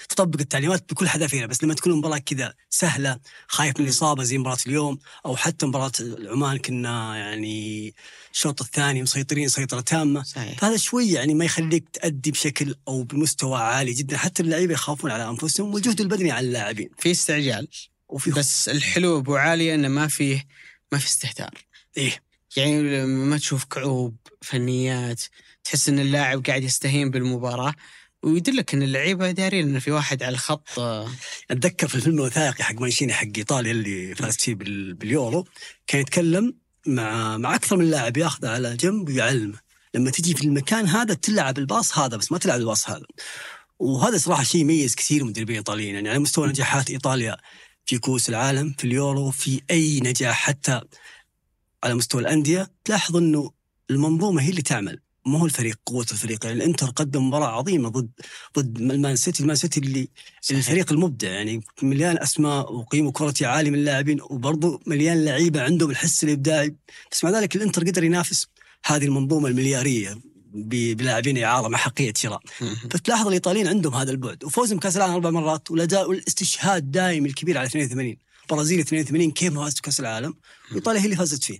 [0.09, 4.59] تطبق التعليمات بكل حذافيرها بس لما تكون المباراه كذا سهلة خايف من الإصابة زي مباراة
[4.67, 5.93] اليوم أو حتى مباراة
[6.29, 7.95] عمان كنا يعني
[8.33, 10.59] الشوط الثاني مسيطرين سيطرة تامة صحيح.
[10.59, 14.17] فهذا شوي يعني ما يخليك تأدي بشكل أو بمستوى عالي جدا.
[14.17, 16.91] حتى اللعيبة يخافون على أنفسهم والجهد البدني على اللاعبين.
[16.99, 17.69] في استعجال
[18.09, 20.47] وفي بس الحلو أبو عاليه إنه ما فيه
[20.93, 21.51] ما في استهتار.
[21.97, 22.23] إيه.
[22.57, 25.23] يعني ما تشوف كعوب فنيات
[25.65, 27.75] تحس إن اللاعب قاعد يستهين بالمباراة
[28.23, 31.09] ويدلك إن اللعيبة دارين إن في واحد على الخط آه،
[31.51, 35.47] أتذكر في الفيلم الوثائقي حق مانشيني حق إيطاليا اللي فاز فيه بال- باليورو
[35.87, 36.55] كان يتكلم
[36.87, 39.59] مع مع أكثر من لاعب ياخذه على جنب ويعلمه.
[39.95, 43.07] لما تجي في المكان هذا تلعب الباص هذا بس ما تلعب الباص هذا.
[43.79, 47.37] وهذا صراحة شيء يميز كثير المدربين الايطاليين يعني على مستوى نجاحات إيطاليا
[47.87, 50.81] في كؤوس العالم في اليورو في أي نجاح حتى
[51.85, 53.51] على مستوى الأندية تلاحظ إنه
[53.91, 55.01] المنظومة هي اللي تعمل.
[55.27, 58.11] ما هو الفريق قوة الفريق؟ يعني الإنتر قدم مباراة عظيمة ضد
[58.59, 59.43] ضد المان سيتي.
[59.43, 60.09] المان سيتي اللي
[60.51, 66.25] الفريق المبدع يعني مليان أسماء وقيمة كرتي عالي من اللاعبين وبرضه مليان لعيبة عندهم الحس
[66.25, 66.77] الإبداعي.
[67.13, 68.47] بس مع ذلك الإنتر قدر ينافس
[68.85, 70.19] هذه المنظومة المليارية
[70.55, 72.41] بلاعبين إعارة مع حقية شراء
[72.91, 77.67] فتلاحظ الإيطاليين عندهم هذا البعد وفوزهم كاس العالم أربع مرات والأداء والإستشهاد دائم الكبير على
[77.67, 80.35] 82 البرازيل 82 كيف ما فازت بكاس العالم
[80.73, 81.59] وإيطاليا هي اللي فازت فيه.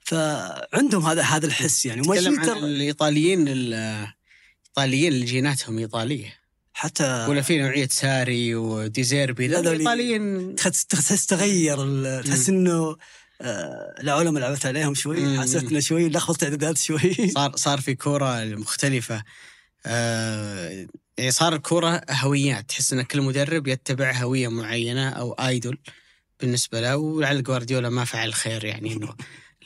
[0.00, 2.00] فعندهم هذا هذا الحس يعني.
[2.00, 6.44] وما تكلم عن الإيطاليين الايطاليين اللي جيناتهم إيطالية.
[6.72, 11.76] حتى ولا في نوعية ساري وديزيربي لا، الايطاليين تحس تغير
[12.22, 12.96] تحس إنه
[13.40, 15.38] آه، العلماء لعبت عليهم شوي.
[15.38, 17.14] حسيتنا شوي لخبطت إعدادات شوي.
[17.36, 19.24] صار صار في كورة مختلفة.
[19.86, 20.86] آه
[21.18, 25.78] يعني صار الكورة هويات تحس إن كل مدرب يتبع هوية معينة أو ايدول
[26.44, 29.14] بالنسبة له ولعل جوارديولا ما فعل خير يعني إنه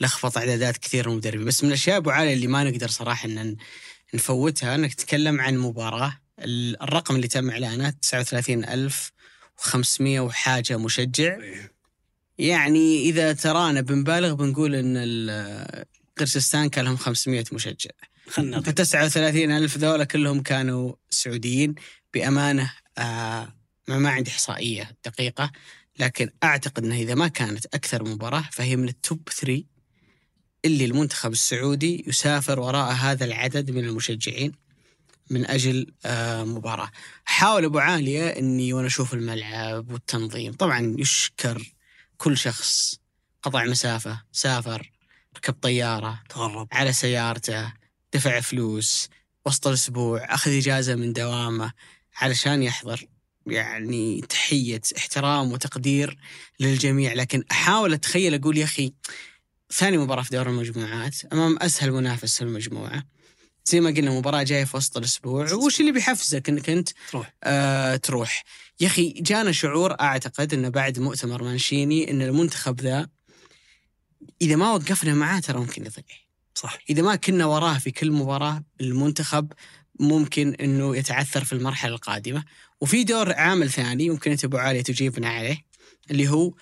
[0.01, 1.45] لخبط اعدادات كثير من المدربين.
[1.45, 3.55] بس من الأشياء أبو علي اللي ما نقدر صراحة إن
[4.13, 6.19] نفوتها إنك تتكلم عن مباراة.
[6.39, 11.37] ال- الرقم اللي تم إعلانه 39500 وحاجة مشجع.
[12.37, 14.97] يعني إذا ترانا بنبالغ بنقول إن
[16.17, 17.89] قرسستان كان لهم 500 مشجع.
[18.29, 21.75] خلنا ف نعطيك 39 ألف ذولا كلهم كانوا سعوديين.
[22.13, 23.53] بأمانة آه
[23.87, 25.51] ما ما عندي إحصائية دقيقة.
[25.99, 29.63] لكن أعتقد أنها إذا ما كانت أكثر مباراة فهي من التوب 3
[30.65, 34.51] اللي المنتخب السعودي يسافر وراء هذا العدد من المشجعين
[35.29, 36.91] من أجل آه مباراة.
[37.25, 40.53] حاول أبو عالية أني وأنا أشوف الملعب والتنظيم.
[40.53, 41.73] طبعا يشكر
[42.17, 42.95] كل شخص.
[43.43, 44.91] قطع مسافة سافر
[45.37, 46.67] ركب طيارة تغرب.
[46.71, 47.73] على سيارته
[48.13, 49.09] دفع فلوس
[49.45, 51.71] وسط الأسبوع أخذ إجازة من دوامه
[52.15, 53.07] علشان يحضر.
[53.51, 56.17] يعني تحية احترام وتقدير
[56.59, 58.93] للجميع لكن أحاول أتخيل أقول يا أخي
[59.71, 63.03] ثاني مباراة في دور المجموعات أمام أسهل منافس في المجموعة.
[63.65, 67.33] زي ما قلنا مباراة جاية في وسط الأسبوع وش اللي بيحفزك أنك أنت تروح.
[67.43, 68.43] آه تروح؟
[68.79, 73.09] يا أخي جانا شعور أعتقد أنه بعد مؤتمر مانشيني أن المنتخب ذا
[74.41, 76.03] إذا ما وقفنا معاه ترى ممكن يضيع.
[76.55, 76.77] صح.
[76.89, 79.53] إذا ما كنا وراه في كل مباراة المنتخب
[79.99, 82.43] ممكن إنه يتعثر في المرحلة القادمة.
[82.81, 85.57] وفي دور عامل ثاني يمكن أنت أبو عاليه تجيبنا عليه
[86.11, 86.53] اللي هو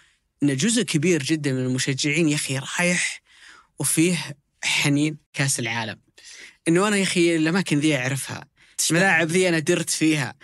[0.43, 3.21] إن جزء كبير جدا من المشجعين يا أخي رايح
[3.79, 5.99] وفيه حنين كأس العالم.
[6.67, 8.47] إنه أنا يا أخي الاماكن ذي أعرفها.
[8.91, 10.35] الملاعب ذي أنا درت فيها.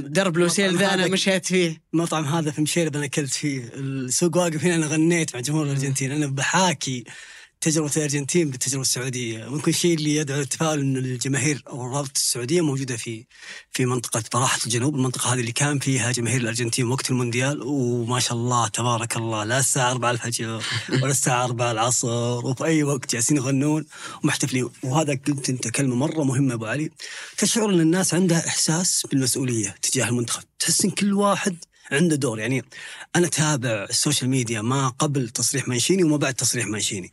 [0.00, 1.82] درب لوسيل ذا أنا مشيت فيه.
[1.94, 3.70] المطعم هذا في مشيرب أنا أكلت فيه.
[3.74, 6.12] السوق واقف هنا أنا غنيت مع جمهور الأرجنتين.
[6.12, 7.04] أنا بحاكي.
[7.64, 9.44] تجربة الأرجنتين بالتجربة السعودية.
[9.48, 13.24] ممكن الشيء اللي يدعو للتفاؤل إن الجماهير أو الرابطة السعودية موجودة في
[13.72, 17.62] في منطقة براحة الجنوب المنطقة هذه اللي كان فيها جماهير الأرجنتين وقت المونديال.
[17.62, 20.62] وما شاء الله تبارك الله لا الساعة 4 الفجر
[20.92, 23.84] ولا الساعة 4 العصر وفي أي وقت جالسين يغنون
[24.24, 24.70] ومحتفلين.
[24.82, 26.90] وهذا قلت أنت كلمة مرة مهمة أبو علي.
[27.36, 30.42] تشعر أن الناس عندها إحساس بالمسؤولية تجاه المنتخب.
[30.58, 31.56] تحس إن كل واحد
[31.90, 32.38] عنده دور.
[32.38, 32.64] يعني
[33.16, 37.10] أنا أتابع ال social media ما قبل تصريح مانشيني وما بعد تصريح مانشيني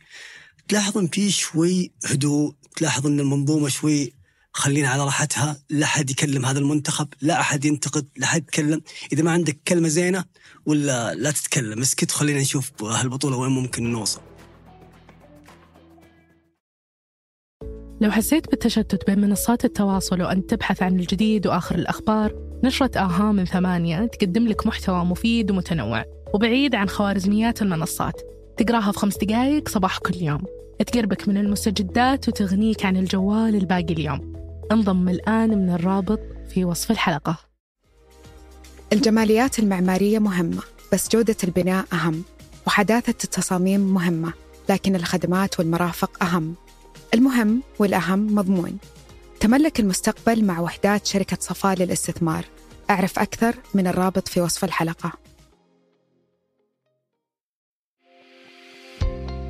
[0.68, 4.12] تلاحظ إن في شوي هدوء تلاحظ إن المنظومة شوي
[4.52, 8.80] خلينا على راحتها لا أحد يكلم هذا المنتخب لا أحد ينتقد لا أحد يتكلم.
[9.12, 10.24] إذا ما عندك كلمة زينة
[10.66, 14.20] ولا لا تتكلم اسكت خلينا نشوف هالبطوله وين ممكن نوصل.
[18.00, 22.34] لو حسيت بالتشتت بين منصات التواصل وأنت تبحث عن الجديد وآخر الأخبار
[22.64, 26.04] نشرة آها من ثمانية تقدم لك محتوى مفيد ومتنوع
[26.34, 28.31] وبعيد عن خوارزميات المنصات.
[28.56, 30.42] تقراها في خمس دقايق صباح كل يوم.
[30.86, 34.32] تقربك من المستجدات وتغنيك عن الجوال الباقي اليوم.
[34.72, 37.38] انضم الآن من الرابط في وصف الحلقة.
[38.92, 42.22] الجماليات المعمارية مهمة بس جودة البناء أهم
[42.66, 44.32] وحداثة التصاميم مهمة
[44.68, 46.54] لكن الخدمات والمرافق أهم.
[47.14, 48.78] المهم والأهم مضمون.
[49.40, 52.44] تملك المستقبل مع وحدات شركة صفاء للاستثمار.
[52.90, 55.21] أعرف أكثر من الرابط في وصف الحلقة.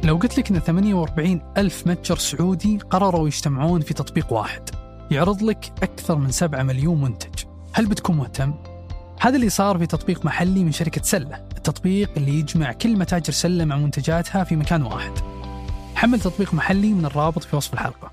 [0.05, 4.71] لو قلت لك إن 48 ألف متجر سعودي قرروا يجتمعون في تطبيق واحد
[5.11, 7.45] يعرض لك أكثر من 7 مليون منتج.
[7.73, 8.55] هل بتكون مهتم؟
[9.21, 13.65] هذا اللي صار في تطبيق محلي من شركة سلة التطبيق اللي يجمع كل متاجر سلة
[13.65, 15.13] مع منتجاتها في مكان واحد.
[15.95, 18.13] حمل تطبيق محلي من الرابط في وصف الحلقة.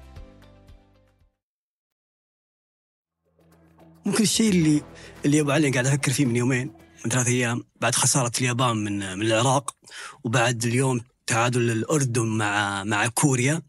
[4.06, 4.82] ممكن الشيء اللي
[5.26, 6.74] اللي أبو علي قاعد أفكر فيه من يومين
[7.06, 9.76] من ثلاث أيام بعد خسارة اليابان من من العراق
[10.24, 13.62] وبعد اليوم تعادل الأردن مع مع كوريا.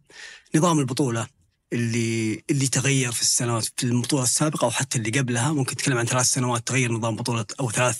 [0.54, 1.26] نظام البطولة
[1.72, 5.52] اللي اللي تغير في السنوات في البطولة السابقة أو حتى اللي قبلها.
[5.52, 7.98] ممكن تتكلم عن ثلاث سنوات تغير نظام بطولة أو ثلاث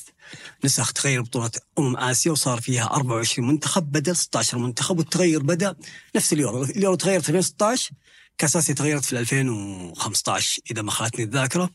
[0.64, 5.76] نسخ تغير بطولة أمم آسيا وصار فيها 24 منتخب بدل 16 منتخب والتغير بدأ
[6.16, 7.90] نفس اليورو، اليورو تغيرت في 2016
[8.38, 11.70] كاس آسيا تغيرت في 2015 إذا ما خانتني الذاكرة.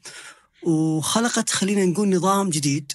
[0.63, 2.91] وخلقت خلينا نقول نظام جديد.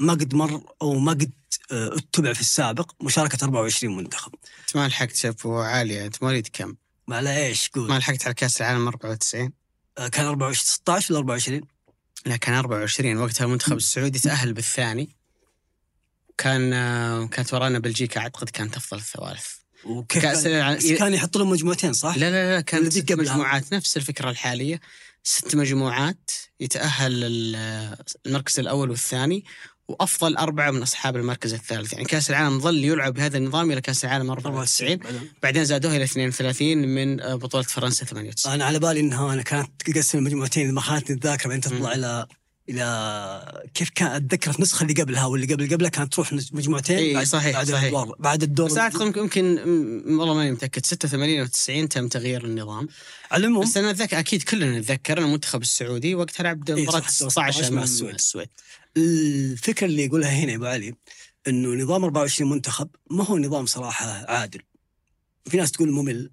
[0.00, 1.30] ما قد مر أو ما قد
[1.72, 4.32] اتبع في السابق مشاركة 24 منتخب.
[4.60, 6.74] أنت ما لحقت ابو عاليه أنت مواليد كم؟
[7.08, 9.52] ما لا إيش؟ ما قول لحقت على كأس العالم 94
[9.98, 11.60] آه، كان 24 16 ولا 24
[12.26, 15.16] لا كان 24 وقتها المنتخب السعودي تأهل بالثاني.
[16.38, 19.46] كان آه، كانت ورانا بلجيكا أعتقد كانت أفضل الثوالث.
[19.84, 23.12] وكيف كأس كان, كان يحط لهم مجموعتين صح؟ لا لا لا الذي ست.
[23.12, 24.80] مجموعات نفس الفكرة الحالية.
[25.24, 27.96] ست مجموعات يتأهل ال-
[28.26, 29.44] المركز الأول والثاني
[29.88, 34.04] وأفضل أربعة من أصحاب المركز الثالث يعني كأس العالم ظل يلعب بهذا النظام إلى كأس
[34.04, 34.98] العالم 94
[35.42, 35.64] بعدين.
[35.64, 40.18] زادوه إلى 32 من آه، بطولة فرنسا 98 أنا على بالي إنها أنا كانت تقسم
[40.18, 41.92] المجموعتين إذا ما خانتني الذاكرة بعدين تطلع.
[41.92, 42.26] إلى
[42.68, 47.26] إلى كيف كان أتذكر النسخه اللي قبلها واللي قبل قبلها كانت تروح مجموعتين إي، بعد
[47.26, 47.80] صحيح، بعد صحيح.
[47.80, 49.58] الادوار بعد الدور بس أعتقد يمكن-
[50.06, 52.88] والله ماني متأكد 86 أو 90 تم تغيير النظام
[53.30, 57.08] على العموم بس أنا اتذكر أكيد كلنا نتذكر المنتخب السعودي وقتها لعب إيه، مباراة صح،
[57.10, 58.14] 16 مع السويد.
[58.14, 58.48] السويد
[58.96, 60.94] الفكرة اللي يقولها هنا يا أبو علي
[61.48, 64.60] إنه نظام 24 منتخب ما هو نظام صراحة عادل
[65.46, 66.30] في ناس تقول ممل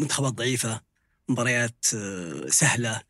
[0.00, 0.80] منتخبات ضعيفة
[1.28, 3.00] مباريات آه، سهلة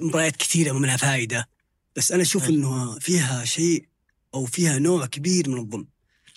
[0.00, 1.48] مباريات كثيرة ما منها فائده
[1.96, 2.48] بس أنا أشوف أي.
[2.48, 3.86] إنه فيها شيء
[4.34, 5.88] أو فيها نوع كبير من الظلم.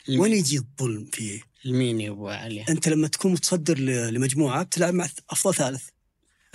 [0.10, 3.80] وين يجي الظلم فيه؟ المين يا أبو علي؟ أنت لما تكون متصدر
[4.10, 5.84] لمجموعة بتلعب مع أفضل ثالث.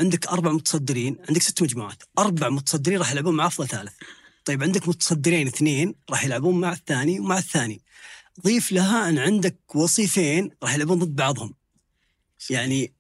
[0.01, 3.93] عندك أربع متصدرين عندك ست مجموعات أربع متصدرين راح يلعبون مع أفضل ثالث.
[4.45, 7.81] طيب عندك متصدرين اثنين راح يلعبون مع الثاني ومع الثاني.
[8.45, 11.55] ضيف لها أن عندك وصيفين راح يلعبون ضد بعضهم.
[12.51, 12.94] يعني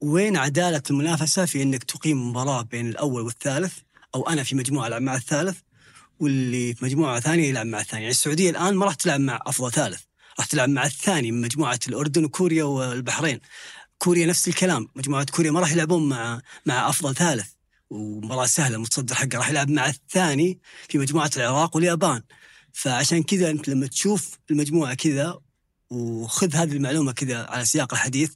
[0.00, 3.72] وين عدالة المنافسة في إنك تقيم مباراة بين الأول والثالث
[4.14, 5.58] أو أنا في مجموعة ألعب مع الثالث
[6.20, 9.72] واللي في مجموعة ثانية يلعب مع الثاني يعني السعودية الآن ما راح تلعب مع أفضل
[9.72, 10.00] ثالث
[10.38, 13.40] راح تلعب مع الثاني من مجموعة الأردن وكوريا والبحرين.
[13.98, 17.48] كوريا نفس الكلام مجموعة كوريا ما راح يلعبون مع مع أفضل ثالث
[17.90, 22.22] ومباراة سهلة متصدر حقه راح يلعب مع الثاني في مجموعة العراق واليابان.
[22.72, 25.38] فعشان كذا أنت لما تشوف المجموعة كذا
[25.90, 28.32] وخذ هذه المعلومة كذا على سياق الحديث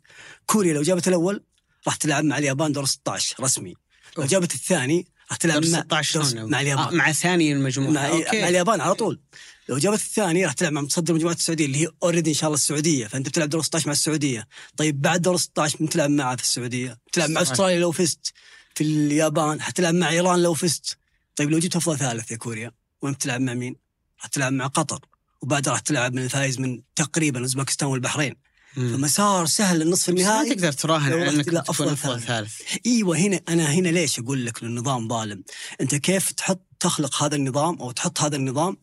[0.46, 1.44] كوريا لو جابت الأول
[1.86, 3.74] راح تلعب مع اليابان دور 16 رسمي.
[4.18, 4.24] لو.
[4.24, 6.84] جابت الثاني راح تلعب مع 16 دور- شلون؟ مع اليابان.
[6.86, 7.90] آه، مع ثاني المجموعة.
[7.92, 9.20] مع, مع اليابان على طول.
[9.68, 12.54] لو جابت الثاني راح تلعب مع متصدر مجموعة السعودية اللي هي اوريدي إن شاء الله
[12.54, 13.06] السعودية.
[13.06, 14.48] فأنت بتلعب دور 16 مع السعودية.
[14.76, 17.42] طيب بعد دور 16 من تلعب معها في السعودية؟ تلعب مع.
[17.42, 18.32] أستراليا لو فزت.
[18.74, 20.96] في اليابان حتلعب مع إيران لو فزت.
[21.36, 22.70] طيب لو جبت أفضل ثالث يا كوريا
[23.02, 23.76] وين بتلعب مع مين؟
[24.20, 25.00] راح تلعب مع قطر.
[25.42, 28.34] وبعدها راح تلعب من الفايز من تقريبا اوزبكستان والبحرين.
[28.76, 30.54] فمسار سهل النصف بس ما النهائي.
[30.54, 32.24] تقدر تراهن على إنك تكون أفضل ثالث.
[32.24, 32.60] ثالث.
[32.86, 35.44] إيوه هنا أنا هنا ليش أقول لك النظام ظالم؟
[35.80, 38.76] أنت كيف تحط تخلق هذا النظام أو تحط هذا النظام؟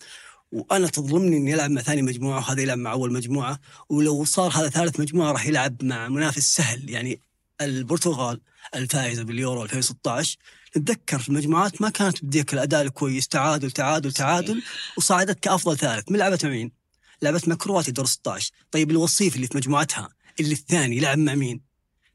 [0.51, 3.59] وأنا تظلمني إني ألعب مع ثاني مجموعة وهذا يلعب مع أول مجموعة.
[3.89, 6.89] ولو صار هذا ثالث مجموعة راح يلعب مع منافس سهل.
[6.89, 7.21] يعني
[7.61, 8.41] البرتغال
[8.75, 10.37] الفائزة باليورو 2016
[10.77, 13.27] نتذكر في المجموعات ما كانت بديك الأداء الكويس.
[13.27, 14.61] تعادل تعادل تعادل.
[14.97, 16.11] وصعدت كافضل ثالث.
[16.11, 16.78] من لعبت مع مين؟
[17.21, 20.09] لعبت مع كرواتيا دور 16 طيب الوصيف اللي في مجموعتها
[20.39, 21.61] اللي الثاني لعب مع مين؟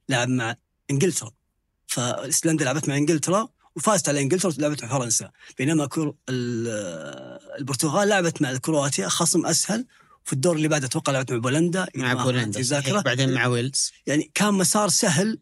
[0.09, 0.57] لعب مع
[0.90, 1.30] إنجلترا.
[1.86, 5.30] فايسلندا لعبت مع إنجلترا وفازت على إنجلترا ولعبت مع فرنسا.
[5.59, 6.16] بينما كرو...
[6.28, 9.86] ال- البرتغال لعبت مع كرواتيا خصم أسهل.
[10.24, 12.61] في الدور اللي بعده أتوقع لعبت مع بولندا مع بولندا
[13.02, 13.92] بعدين مع ويلز.
[14.07, 15.38] يعني كان مسار سهل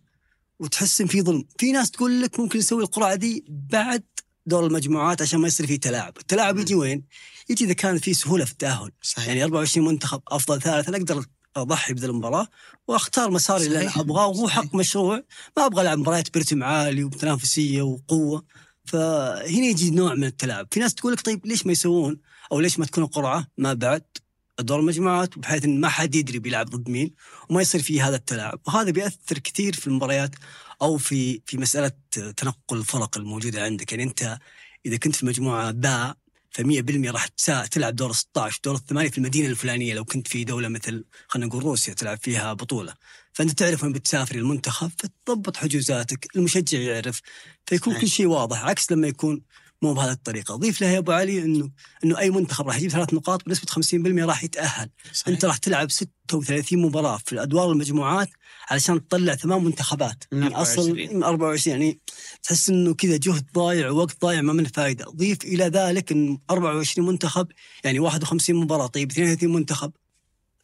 [0.58, 1.44] وتحس إن في ظلم.
[1.58, 4.02] في ناس تقول لك ممكن نسوي القرعة دي بعد
[4.46, 6.16] دور المجموعات عشان ما يصير في تلاعب.
[6.18, 7.04] التلاعب يجي وين؟
[7.48, 8.90] يجي إذا كان في سهولة في التأهل.
[9.02, 9.28] صحيح.
[9.28, 11.24] يعني 24 منتخب أفضل ثالث أنا أقدر
[11.56, 12.48] أضحي بذا المباراة
[12.88, 14.00] وأختار مساري اللي أنا.
[14.00, 14.48] أبغاه وهو.
[14.48, 15.22] حق مشروع.
[15.56, 18.44] ما أبغى ألعب مباريات برتم عالي وتنافسيه وقوة.
[18.84, 20.68] فهنا يجي نوع من التلاعب.
[20.70, 22.20] في ناس تقول لك طيب ليش ما يسوون؟
[22.52, 24.04] أو ليش ما تكون القرعه ما بعد.
[24.60, 27.10] دور المجموعات بحيث إن ما حد يدري بيلعب ضد مين
[27.50, 28.60] وما يصير فيه هذا التلاعب.
[28.66, 30.30] وهذا بيأثر كثير في المباريات
[30.82, 31.92] أو في في مسألة
[32.36, 33.92] تنقل الفرق الموجودة عندك.
[33.92, 34.38] يعني أنت
[34.86, 36.16] إذا كنت في مجموعة باء
[36.52, 37.26] ف 100% راح
[37.70, 41.62] تلعب دور 16 دور الثمانية في المدينة الفلانية لو كنت في دولة مثل خلينا نقول
[41.62, 42.94] روسيا تلعب فيها بطولة
[43.32, 47.20] فأنت تعرف وين بتسافر المنتخب فتضبط حجوزاتك المشجع يعرف
[47.66, 48.00] فيكون.
[48.00, 49.42] كل شيء واضح عكس لما يكون
[49.82, 50.56] مو بهذه الطريقة.
[50.56, 51.70] ضيف لها يا أبو علي انه
[52.04, 54.90] إنه أي منتخب راح يجيب ثلاث نقاط بنسبة 50% راح يتأهل.
[55.12, 55.28] صحيح.
[55.28, 58.28] أنت راح تلعب 36 مباراة في الأدوار المجموعات
[58.70, 60.24] علشان تطلع ثمان منتخبات.
[60.32, 61.16] من من أصل 24.
[61.16, 62.00] من 24 يعني
[62.42, 67.08] تحس إنه كذا جهد ضايع ووقت ضايع ما منه فائده ضيف إلى ذلك إن 24
[67.08, 67.46] منتخب
[67.84, 69.92] يعني 51 مباراة طيب 32 منتخب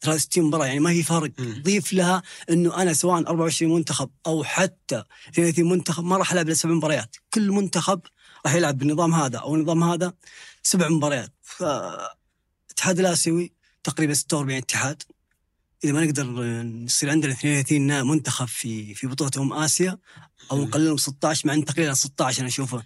[0.00, 1.62] 63 مباراة يعني ما في فرق مم.
[1.62, 6.54] ضيف لها إنه أنا سواء 24 منتخب أو حتى 32 منتخب ما راح ألعب إلا
[6.54, 7.16] سبع مباريات.
[7.34, 8.00] كل منتخب
[8.46, 10.12] راح يلعب بالنظام هذا أو النظام هذا
[10.62, 11.32] سبع مباريات.
[11.42, 13.52] فالاتحاد الآسيوي
[13.84, 15.02] تقريبا 46 اتحاد.
[15.84, 16.24] إذا ما نقدر
[16.62, 19.98] نصير عندنا 32 منتخب في في بطولة ام آسيا
[20.50, 20.64] أو.
[20.64, 22.82] نقللهم 16 مع إن تقريبا 16 أنا أشوفه.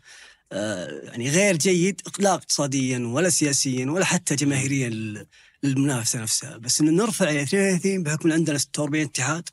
[0.53, 5.26] آه، يعني غير جيد لا اقتصاديا ولا سياسيا ولا حتى جماهيريا لل-
[5.62, 6.57] للمنافسة نفسها.
[6.57, 9.48] بس انه نرفع إلى 32 بحكم عندنا 46 اتحاد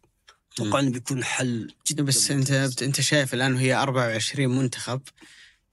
[0.54, 5.02] أتوقع إنه بيكون حل جدا بس انت أنت شايف الآن وهي 24 منتخب.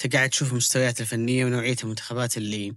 [0.04, 2.74] أنت قاعد تشوف المستويات الفنية ونوعية المنتخبات اللي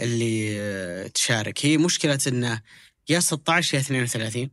[0.00, 1.66] اللي آه، تشارك.
[1.66, 2.62] هي مشكلة انه
[3.08, 4.50] يا 16 يا 32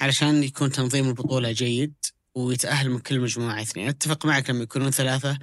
[0.00, 1.94] علشان يكون تنظيم البطولة جيد
[2.34, 3.88] ويتأهل من كل مجموعة اثنين.
[3.88, 5.38] أتفق معك لما يكونون ثلاثة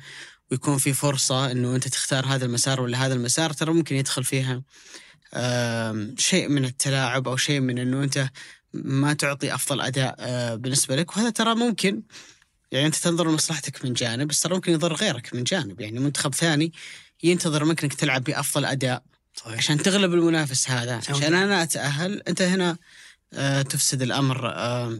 [0.51, 4.63] ويكون في فرصة إنه أنت تختار هذا المسار ولا هذا المسار ترى ممكن يدخل فيها
[6.17, 8.29] شيء من التلاعب أو شيء من إنه أنت
[8.73, 11.17] ما تعطي أفضل أداء آه، بالنسبة لك.
[11.17, 12.01] وهذا ترى ممكن
[12.71, 15.81] يعني أنت تنظر لمصلحتك من جانب بس ترى ممكن يضر غيرك من جانب.
[15.81, 16.73] يعني منتخب ثاني
[17.23, 19.03] ينتظر منك إنك تلعب بأفضل أداء
[19.35, 19.57] صحيح.
[19.57, 20.95] عشان تغلب المنافس هذا.
[20.95, 22.77] عشان- عشان أنا أتأهل أنت هنا
[23.33, 24.99] آه، تفسد الأمر آه،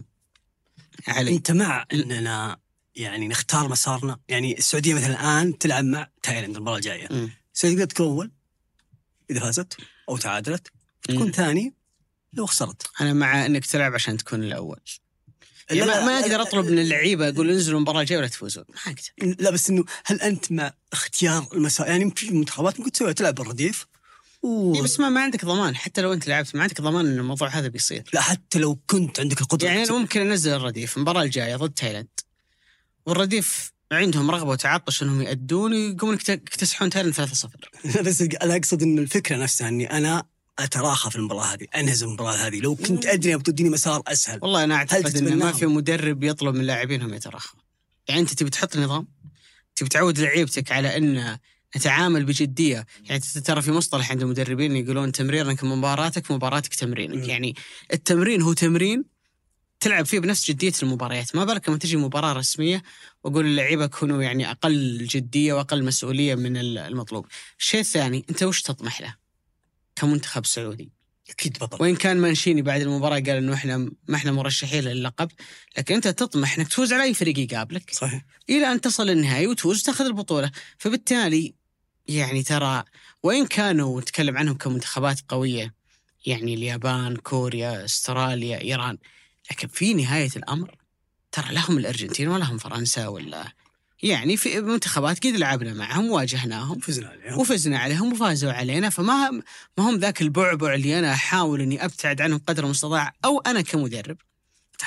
[1.08, 1.36] علي.
[1.36, 2.56] أنت مع إننا
[2.96, 7.08] يعني نختار مسارنا؟ يعني السعودية مثلا الآن تلعب مع تايلاند المباراة الجاية.
[7.54, 8.30] السعودية تقدر تكون أول
[9.30, 9.76] إذا فازت
[10.08, 11.32] أو تعادلت تكون.
[11.32, 11.74] ثاني
[12.32, 12.86] لو خسرت.
[13.00, 14.80] أنا مع إنك تلعب عشان تكون الأول.
[14.86, 15.05] لا-
[15.70, 18.64] ما, لا- ما أقدر أطلب من اللعيبة أقول انزلوا المباراة الجاية ولا تفوزون.
[18.68, 19.36] ما أقدر.
[19.42, 23.86] لا بس إنه هل أنت مع اختيار المسار يعني في منتخبات ممكن تسوي تلعب بالرديف؟
[24.42, 24.74] و...
[24.74, 25.76] إيه بس ما, ما عندك ضمان.
[25.76, 28.02] حتى لو أنت لعبت ما عندك ضمان إن الموضوع هذا بيصير.
[28.12, 29.68] لا حتى لو كنت عندك القدرة.
[29.68, 30.96] يعني أنا ممكن أنزل الرديف.
[30.96, 32.08] المباراة الجاية ضد تايلاند.
[33.06, 37.48] والرديف عندهم رغبة وتعطش إنهم يأدون ويقومون يكت- يكتسحون تايلاند 3-0
[37.94, 40.24] لا بس أنا أقصد إن الفكرة نفسها إني أنا
[40.58, 42.60] أتراخى في المباراة هذه انهزم المباراة هذه.
[42.60, 44.38] لو كنت أدري بتديني مسار أسهل.
[44.42, 47.60] والله أنا أعتقد انه ما؟ في مدرب يطلب من لاعبينهم يتراخوا
[48.08, 49.08] يعني أنت تبي تحط نظام
[49.76, 51.38] تبي تعود لعيبتك على أن
[51.76, 52.86] نتعامل بجدية.
[53.04, 57.16] يعني ترى في مصطلح عند المدربين يقولون تمريرك مباراتك مباراتك تمرينك.
[57.16, 57.30] مم.
[57.30, 57.54] يعني
[57.92, 59.04] التمرين هو تمرين
[59.80, 61.36] تلعب فيه بنفس جدية المباريات.
[61.36, 62.82] ما بالك لما تجي مباراة رسمية
[63.24, 67.26] وأقول للعيبة كونوا يعني أقل جدية وأقل مسؤولية من المطلوب.
[67.58, 69.25] الشيء الثاني أنت وش تطمح له؟
[69.96, 70.92] كمنتخب سعودي.
[71.30, 73.76] أكيد بطل وإن كان مانشيني بعد المباراة قال إنه إحنا
[74.08, 75.30] ما إحنا مرشحين للقب
[75.78, 77.90] لكن أنت تطمح إنك تفوز على أي فريق يقابلك.
[77.94, 78.24] صحيح.
[78.50, 80.50] إلى أن تصل النهائي وتفوز وتاخذ البطولة.
[80.78, 81.54] فبالتالي
[82.08, 82.84] يعني ترى
[83.22, 85.74] وإن كانوا نتكلم عنهم كمنتخبات قوية
[86.26, 88.98] يعني اليابان كوريا أستراليا إيران
[89.50, 90.76] لكن في نهاية الأمر
[91.32, 93.52] ترى لهم الأرجنتين ولهم فرنسا ولا
[94.02, 97.38] يعني في منتخبات قد لعبنا معهم واجهناهم فزنا عليهم.
[97.38, 99.42] وفزنا عليهم وفازوا علينا فما هم
[99.78, 104.16] ما هم ذاك البعبع اللي أنا أحاول إني أبتعد عنهم قدر المستطاع أو أنا كمدرب.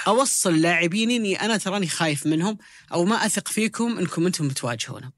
[0.07, 2.57] أوصل لاعبيني إني أنا تراني خايف منهم
[2.93, 5.12] أو ما أثق فيكم إنكم أنتم بتواجهونهم.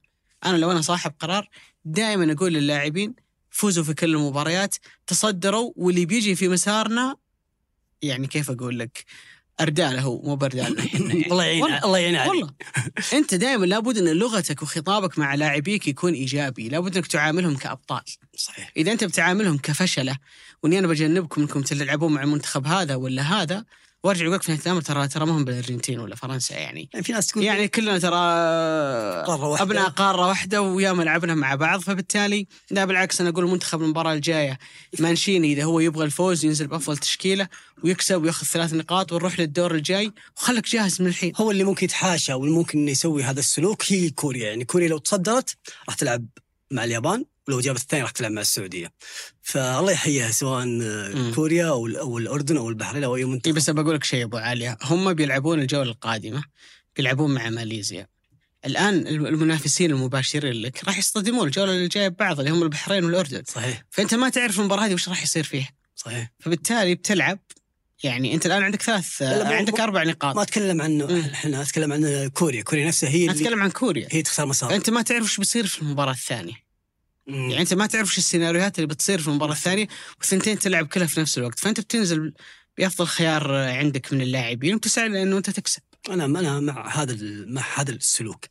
[0.46, 1.50] أنا لو أنا صاحب قرار
[1.86, 3.16] دائما أقول للاعبين
[3.50, 4.76] فوزوا في كل المباريات
[5.08, 7.16] تصدروا واللي بيجي في مسارنا
[8.02, 9.06] يعني كيف أقول لك؟
[9.62, 10.76] ارداله هو مو يعني.
[11.32, 12.54] الله يعين الله يعين عليك والله
[13.14, 18.02] أنت دائما لابد أن لغتك وخطابك مع لاعبيك يكون إيجابي، لابد أنك تعاملهم كأبطال.
[18.36, 20.18] صحيح إذا أنت بتعاملهم كفشلة
[20.64, 23.66] واني أنا بجنبكم أنكم تلعبون مع المنتخب هذا ولا هذا
[24.04, 26.90] وارجع أقول لك في نهاية الأمر ترى ترى ما هم بالأرجنتين ولا فرنسا يعني.
[26.94, 28.12] يعني في ناس تقول يعني كلنا ترى
[29.28, 29.64] قارة واحدة.
[29.64, 31.80] أبناء قارة واحدة وياما لعبنا مع بعض.
[31.80, 34.60] فبالتالي لا بالعكس أنا أقول المنتخب المباراة الجاية
[35.00, 37.48] مانشيني إذا هو يبغى الفوز ينزل بأفضل تشكيلة
[37.84, 40.12] ويكسب وياخذ ثلاث نقاط ونروح للدور الجاي.
[40.38, 41.34] وخلك جاهز من الحين.
[41.36, 44.50] هو اللي ممكن يتحاشى واللي ممكن يسوي هذا السلوك هي كوريا.
[44.50, 46.26] يعني كوريا لو تصدرت راح تلعب
[46.72, 47.26] مع اليابان.
[47.48, 48.92] ولو جابت الثاني راح تلعب مع السعودية.
[49.42, 51.32] فالله يحييها سواء مم.
[51.36, 54.38] كوريا أو أو الأردن أو البحرين أو أي اي منتخب بس بقول لك شيء أبو
[54.38, 56.44] عاليه هم بيلعبون الجولة القادمة
[56.96, 58.08] بيلعبون مع ماليزيا.
[58.66, 63.44] الآن المنافسين المباشرين لك راح يصطدمون الجولة اللي جاية ببعض اللي هم البحرين والأردن.
[63.48, 63.84] صحيح.
[63.90, 65.70] فأنت ما تعرف المباراة هذه وش راح يصير فيها.
[65.96, 66.32] صحيح.
[66.40, 67.40] فبالتالي بتلعب
[68.04, 70.36] يعني أنت الآن عندك ثلاث عندك أربع نقاط.
[70.36, 71.20] ما أتكلم مم.
[71.20, 72.64] إحنا اتكلم عن كوريا.
[72.64, 74.08] كوريا نفسها هي اللي اتكلم عن كوريا.
[74.12, 74.70] هي تختار مسار.
[74.70, 76.71] فأنت ما تعرف وش بيصير في المباراة الثانية.
[77.32, 79.88] يعني انت ما تعرف السيناريوهات اللي بتصير في المباراة الثانية
[80.20, 82.34] والثنتين تلعب كلها في نفس الوقت فأنت بتنزل
[82.78, 85.82] بأفضل خيار عندك من اللاعبين وتسعى لأنه أنت تكسب.
[86.10, 87.18] أنا أنا مع هذا
[87.48, 88.46] مع هذا السلوك.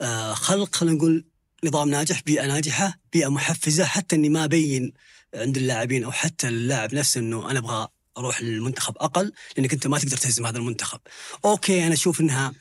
[0.00, 1.24] آه خلق خلينا نقول
[1.64, 4.92] نظام ناجح بيئة ناجحة بيئة محفزة حتى إني ما أبين
[5.34, 7.88] عند اللاعبين أو حتى اللاعب نفسه إنه أنا أبغى
[8.18, 11.00] أروح للمنتخب أقل لأنك أنت ما تقدر تهزم هذا المنتخب.
[11.44, 12.52] أوكي أنا أشوف إنها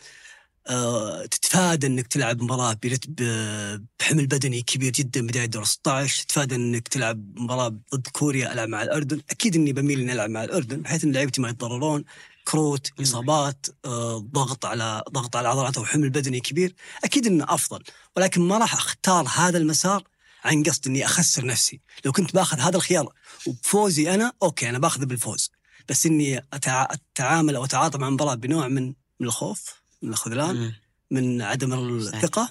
[1.31, 2.77] تتفادى إنك تلعب مباراة
[3.21, 8.69] آه، بحمل بدني كبير جدا بداية دور 16 تتفادى إنك تلعب مباراة ضد كوريا ألعب
[8.69, 9.21] مع الأردن.
[9.29, 12.03] أكيد إني بميل إني ألعب مع الأردن بحيث إن لعيبتي ما يتضررون.
[12.47, 12.91] كروت.
[13.01, 16.75] إصابات آه، ضغط على ضغط على العضلات أو حمل بدني كبير.
[17.03, 17.83] أكيد إنه أفضل
[18.17, 20.03] ولكن ما راح أختار هذا المسار
[20.45, 21.81] عن قصد إني أخسر نفسي.
[22.05, 23.13] لو كنت بأخذ هذا الخيار
[23.47, 25.51] وبفوزي أنا okay أنا بأخذه بالفوز.
[25.89, 26.45] بس إني.
[26.53, 30.73] أتعامل أو أتعاطى مع المباراه بنوع من من الخوف؟ من الخذلان مم.
[31.11, 32.49] من عدم الثقة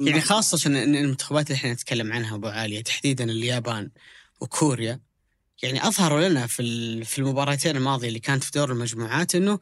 [0.00, 3.90] يعني خاصة ان المنتخبات اللي إحنا نتكلم عنها أبو عالية تحديدا اليابان
[4.40, 5.00] وكوريا
[5.62, 9.52] يعني أظهروا لنا في في المباراتين الماضية اللي كانت في دور المجموعات إنه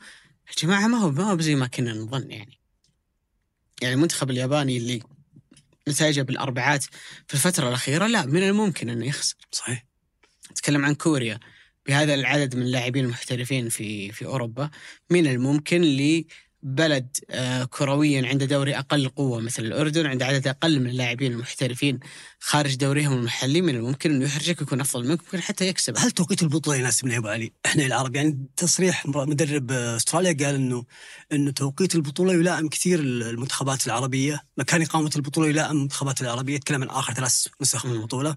[0.49, 2.59] يا جماعة ما هو ما هو زي ما كنا نظن يعني.
[3.83, 5.03] يعني المنتخب الياباني اللي
[5.89, 6.85] نتائجه بالأربعات
[7.29, 9.85] في الفترة الأخيرة لا من الممكن إنه يخسر صحيح
[10.51, 11.41] نتكلم عن كوريا
[11.87, 14.71] بهذا العدد من اللاعبين المحترفين في في أوروبا
[15.11, 15.83] من الممكن
[16.65, 22.01] لبلد آه، كرويا عنده دوري أقل قوة مثل الأردن عند عدد أقل من اللاعبين المحترفين
[22.41, 26.43] خارج دوريهم المحلي من الممكن انه يحرجك ويكون أفضل منك ممكن حتى يكسب هل توقيت
[26.43, 30.85] البطولة يناسبنا يا ابو علي؟ إحنا العرب يعني تصريح مدرب أستراليا قال إنه
[31.33, 36.89] إنه توقيت البطولة يلائم كثير المنتخبات العربية، مكان إقامة البطولة يلائم المنتخبات العربية، يتكلم عن
[36.89, 37.93] آخر ثلاث نسخ من.
[37.93, 38.37] البطولة.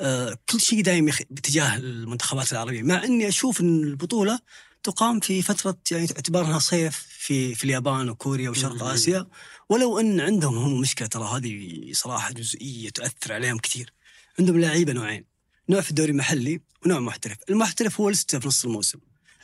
[0.00, 1.18] آه كل شيء دايم يخ...
[1.30, 4.38] باتجاه المنتخبات العربية، مع إني أشوف إن البطولة
[4.82, 8.88] تقام في فترة يعني اعتبارها صيف في في اليابان وكوريا وشرق مم.
[8.88, 9.26] آسيا،
[9.68, 13.92] ولو أن عندهم هم مشكلة ترى هذه صراحة جزئية تؤثر عليهم كثير.
[14.38, 15.24] عندهم لعيبه نوعين،
[15.68, 18.98] نوع في الدوري المحلي ونوع محترف، المحترف هو لسه في نص الموسم.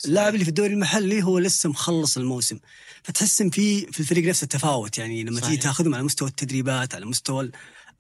[0.05, 2.59] اللاعب اللي في الدوري المحلي هو لسه مخلص الموسم
[3.03, 5.57] فتحس ان في في الفريق نفسه تفاوت يعني لما تيجي.
[5.57, 7.51] تاخذهم على مستوى التدريبات على مستوى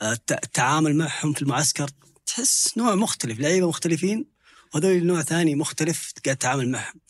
[0.03, 1.91] الت- التعامل معهم في المعسكر
[2.27, 4.25] تحس نوع مختلف لعيبة مختلفين
[4.75, 7.01] وهذول نوع ثاني مختلف قاعد تتعامل معهم.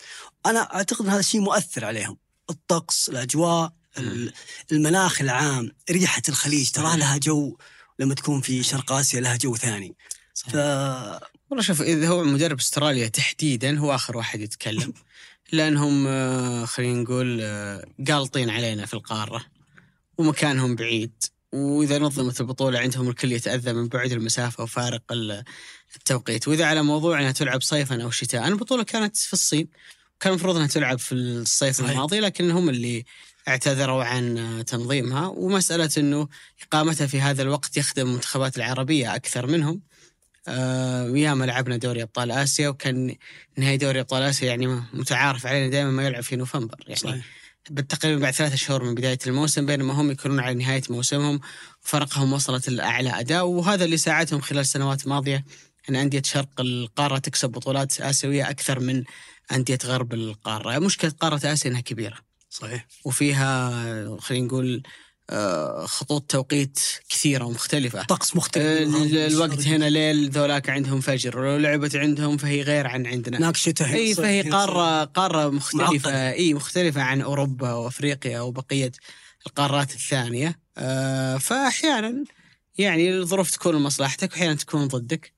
[0.46, 2.16] أنا أعتقد إن هذا الشيء مؤثر عليهم.
[2.50, 4.32] الطقس الأجواء ال-
[4.72, 6.70] المناخ العام ريحة الخليج.
[6.70, 6.96] ترى صحيح.
[6.98, 7.56] لها جو
[7.98, 9.96] لما تكون في شرق آسيا لها جو ثاني.
[10.34, 10.54] ف
[11.50, 14.92] والله شوف إذا هو مدرب أستراليا تحديدا هو آخر واحد يتكلم.
[15.52, 19.44] لأنهم آه، خلينا نقول آه، قالطين علينا في القارة.
[20.18, 21.12] ومكانهم بعيد.
[21.52, 25.02] وإذا نظمت البطولة عندهم الكل يتأذى من بعد المسافة وفارق
[25.96, 26.48] التوقيت.
[26.48, 29.68] وإذا على موضوع إنها تلعب صيفا أو شتاء البطوله كانت في الصين.
[30.20, 31.90] كان المفروض إنها تلعب في الصيف صحيح.
[31.90, 33.04] الماضي لكن هم اللي
[33.48, 35.26] اعتذروا عن تنظيمها.
[35.26, 36.28] ومسألة إنه
[36.62, 39.80] إقامتها في هذا الوقت يخدم المنتخبات العربية أكثر منهم.
[40.48, 43.16] آه، ياما لعبنا دوري أبطال آسيا وكان
[43.56, 46.76] نهائي دوري أبطال آسيا يعني متعارف علينا دائما ما يلعب في نوفمبر.
[46.80, 47.24] يعني صحيح.
[47.70, 51.40] بالتقريبا بعد ثلاثة شهور من بداية الموسم بينما هم يكونون على نهاية موسمهم
[51.80, 53.46] فرقهم وصلت لأعلى أداء.
[53.46, 55.44] وهذا اللي ساعدهم خلال سنوات ماضية
[55.88, 59.04] أن أندية شرق القارة تكسب بطولات آسيوية أكثر من
[59.52, 60.78] أندية غرب القارة.
[60.78, 62.16] مشكلة قارة آسيا أنها كبيرة.
[62.50, 62.86] صحيح.
[63.04, 64.82] وفيها خلينا نقول
[65.30, 66.78] آه، خطوط توقيت
[67.08, 68.02] كثيرة ومختلفة.
[68.04, 68.64] طقس مختلف.
[68.66, 73.38] ال- الوقت هنا ليل ذولاك عندهم فجر ولو لعبت عندهم فهي غير عن عندنا.
[73.38, 76.32] هناك شتاء إي فهي قارة قارة مختلفة.
[76.32, 78.92] إي مختلفة عن أوروبا وأفريقيا وبقية
[79.46, 80.58] القارات الثانية.
[80.78, 82.24] آه فأحيانا
[82.78, 85.32] يعني الظروف تكون لمصلحتك وأحيانا تكون ضدك.
[85.32, 85.37] آه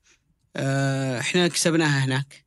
[1.19, 2.45] إحنا كسبناها هناك.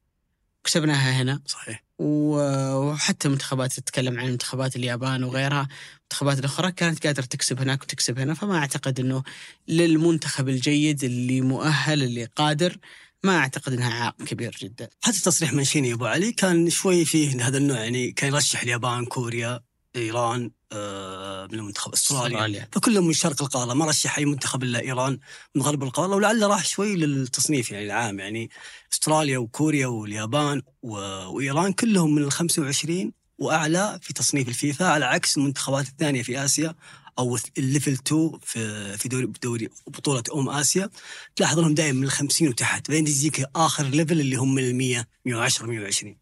[0.64, 1.42] كسبناها هنا.
[1.46, 1.84] صحيح.
[1.98, 5.68] وحتى منتخبات تتكلم عن منتخبات اليابان وغيرها.
[6.02, 8.34] منتخبات الأخرى كانت قادرة تكسب هناك وتكسب هنا.
[8.34, 9.22] فما أعتقد أنه
[9.68, 12.76] للمنتخب الجيد اللي مؤهل اللي قادر
[13.24, 14.88] ما أعتقد أنها عائق كبير جدا.
[15.02, 19.61] حتى تصريح منشيني أبو علي كان شوي فيه هذا النوع يعني كان يرشح اليابان كوريا.
[19.97, 22.38] إيران آه من المنتخب أستراليا.
[22.72, 25.18] فكلهم من شرق القاره ما رشح أي منتخب إلا إيران
[25.55, 28.51] من غرب القاره ولعل راح شوي للتصنيف يعني العام يعني
[28.92, 30.62] أستراليا وكوريا واليابان.
[30.82, 36.74] وإيران كلهم من ال 25 وأعلى في تصنيف الفيفا على عكس المنتخبات الثانية في آسيا
[37.18, 40.90] أو ال level 2 في في دوري دوري بطولة أمم آسيا
[41.36, 44.76] تلاحظ إنهم دائما من ال 50 وتحت بعدين يجيك آخر level اللي هم من ال
[44.76, 46.16] 100 110 120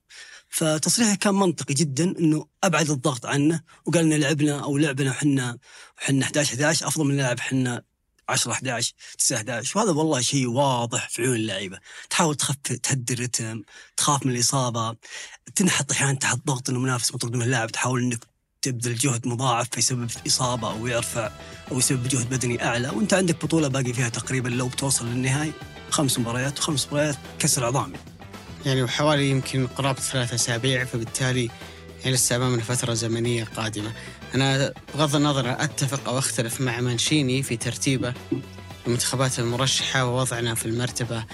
[0.53, 3.61] فتصريحه كان منطقي جدا إنه أبعد الضغط عنه.
[3.87, 5.59] وقال إن لعبنا أو لعبنا وحنا
[5.99, 7.83] وحنا 11 11 أفضل من نلعب حنا
[8.29, 11.79] 10 11 9 11 وهذا والله شيء واضح في عيون اللعيبة.
[12.11, 13.63] تحاول تخفف تهدي الرتم
[13.97, 14.97] تخاف من الإصابة.
[15.55, 17.71] تنحط أحيانا تحت ضغط إنه منافس مطرود من اللاعب.
[17.71, 18.25] تحاول إنك
[18.63, 21.33] تبذل جهد مضاعف فيسبب إصابة أو يرفع
[21.71, 22.89] أو يسبب جهد بدني أعلى.
[22.89, 25.53] وأنت عندك بطولة باقي فيها تقريبا لو بتوصل للنهائي
[25.91, 28.12] خمس مباريات وخمس مباريات كسر عظام يعني
[28.67, 31.51] وحوالي يمكن قرابة ثلاثة أسابيع فبالتالي
[32.01, 33.93] يعني لسه أمامنا فترة زمنية قادمة
[34.35, 38.15] أنا بغض النظر أتفق أو أختلف مع مانشيني في ترتيبه
[38.87, 41.25] المنتخبات المرشحة ووضعنا في المرتبة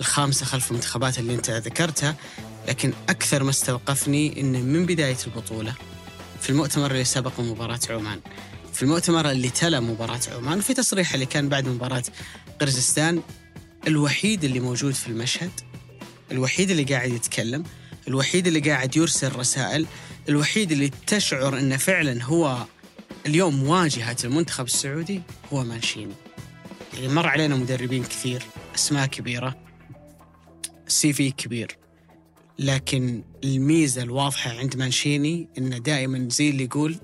[0.00, 2.16] الخامسة خلف المنتخبات اللي أنت ذكرتها
[2.68, 5.74] لكن أكثر ما استوقفني أن من بداية البطولة
[6.40, 8.20] في المؤتمر اللي سبق مباراة عمان.
[8.72, 12.02] في المؤتمر اللي تلا مباراة عمان وفي تصريح اللي كان بعد مباراة
[12.60, 13.22] قرزستان
[13.86, 15.50] الوحيد اللي موجود في المشهد
[16.32, 17.64] الوحيد اللي قاعد يتكلم
[18.08, 19.86] الوحيد اللي قاعد يرسل رسائل
[20.28, 22.64] الوحيد اللي تشعر إنه فعلا هو
[23.26, 25.22] اليوم واجهة المنتخب السعودي
[25.52, 26.14] هو مانشيني.
[26.94, 28.42] يعني مر علينا مدربين كثير
[28.74, 29.56] أسماء كبيرة
[30.88, 31.76] سي في كبير.
[32.58, 36.96] لكن الميزة الواضحة عند مانشيني إنه دائما زي اللي يقول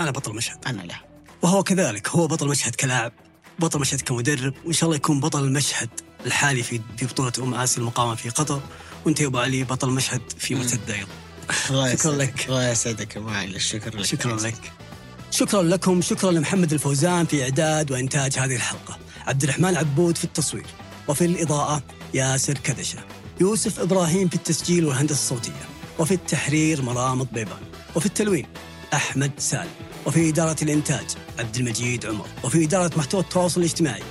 [0.00, 0.58] أنا بطل مشهد.
[0.66, 1.00] أنا له
[1.42, 3.12] وهو كذلك هو بطل مشهد كلاعب
[3.58, 5.88] بطل مشهد كمدرب وإن شاء الله يكون بطل المشهد.
[6.26, 8.60] الحالي في في بطولة أم آسيا المقامه في قطر
[9.06, 10.60] وأنت يا أبو علي بطل مشهد في مم.
[10.60, 11.08] مرتد أيضا.
[11.96, 12.46] شكرا لك.
[12.48, 14.04] الله يسعدك أبو علي الشكر لك.
[14.04, 14.72] شكرا لك.
[15.30, 18.98] شكرا لكم شكرا لمحمد الفوزان في إعداد وإنتاج هذه الحلقة.
[19.26, 20.66] عبد الرحمن عبود في التصوير.
[21.08, 21.82] وفي الإضاءة
[22.14, 22.98] ياسر كدشة.
[23.40, 25.68] يوسف إبراهيم في التسجيل والهندسة الصوتية.
[25.98, 27.62] وفي التحرير مرام الضيبان.
[27.96, 28.46] وفي التلوين
[28.94, 29.70] أحمد سالم.
[30.06, 31.06] وفي إدارة الإنتاج
[31.38, 32.26] عبد المجيد عمر.
[32.44, 34.02] وفي إدارة محتوى التواصل الاجتماعي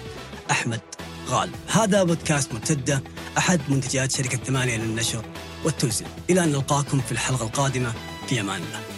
[0.52, 0.82] أحمد
[1.30, 3.04] غالب هذا بودكاست مرتدة
[3.38, 5.26] أحد منتجات شركة ثمانية للنشر
[5.66, 6.08] والتوزيع.
[6.30, 7.94] إلى أن نلقاكم في الحلقة القادمة
[8.28, 8.89] في أمان الله.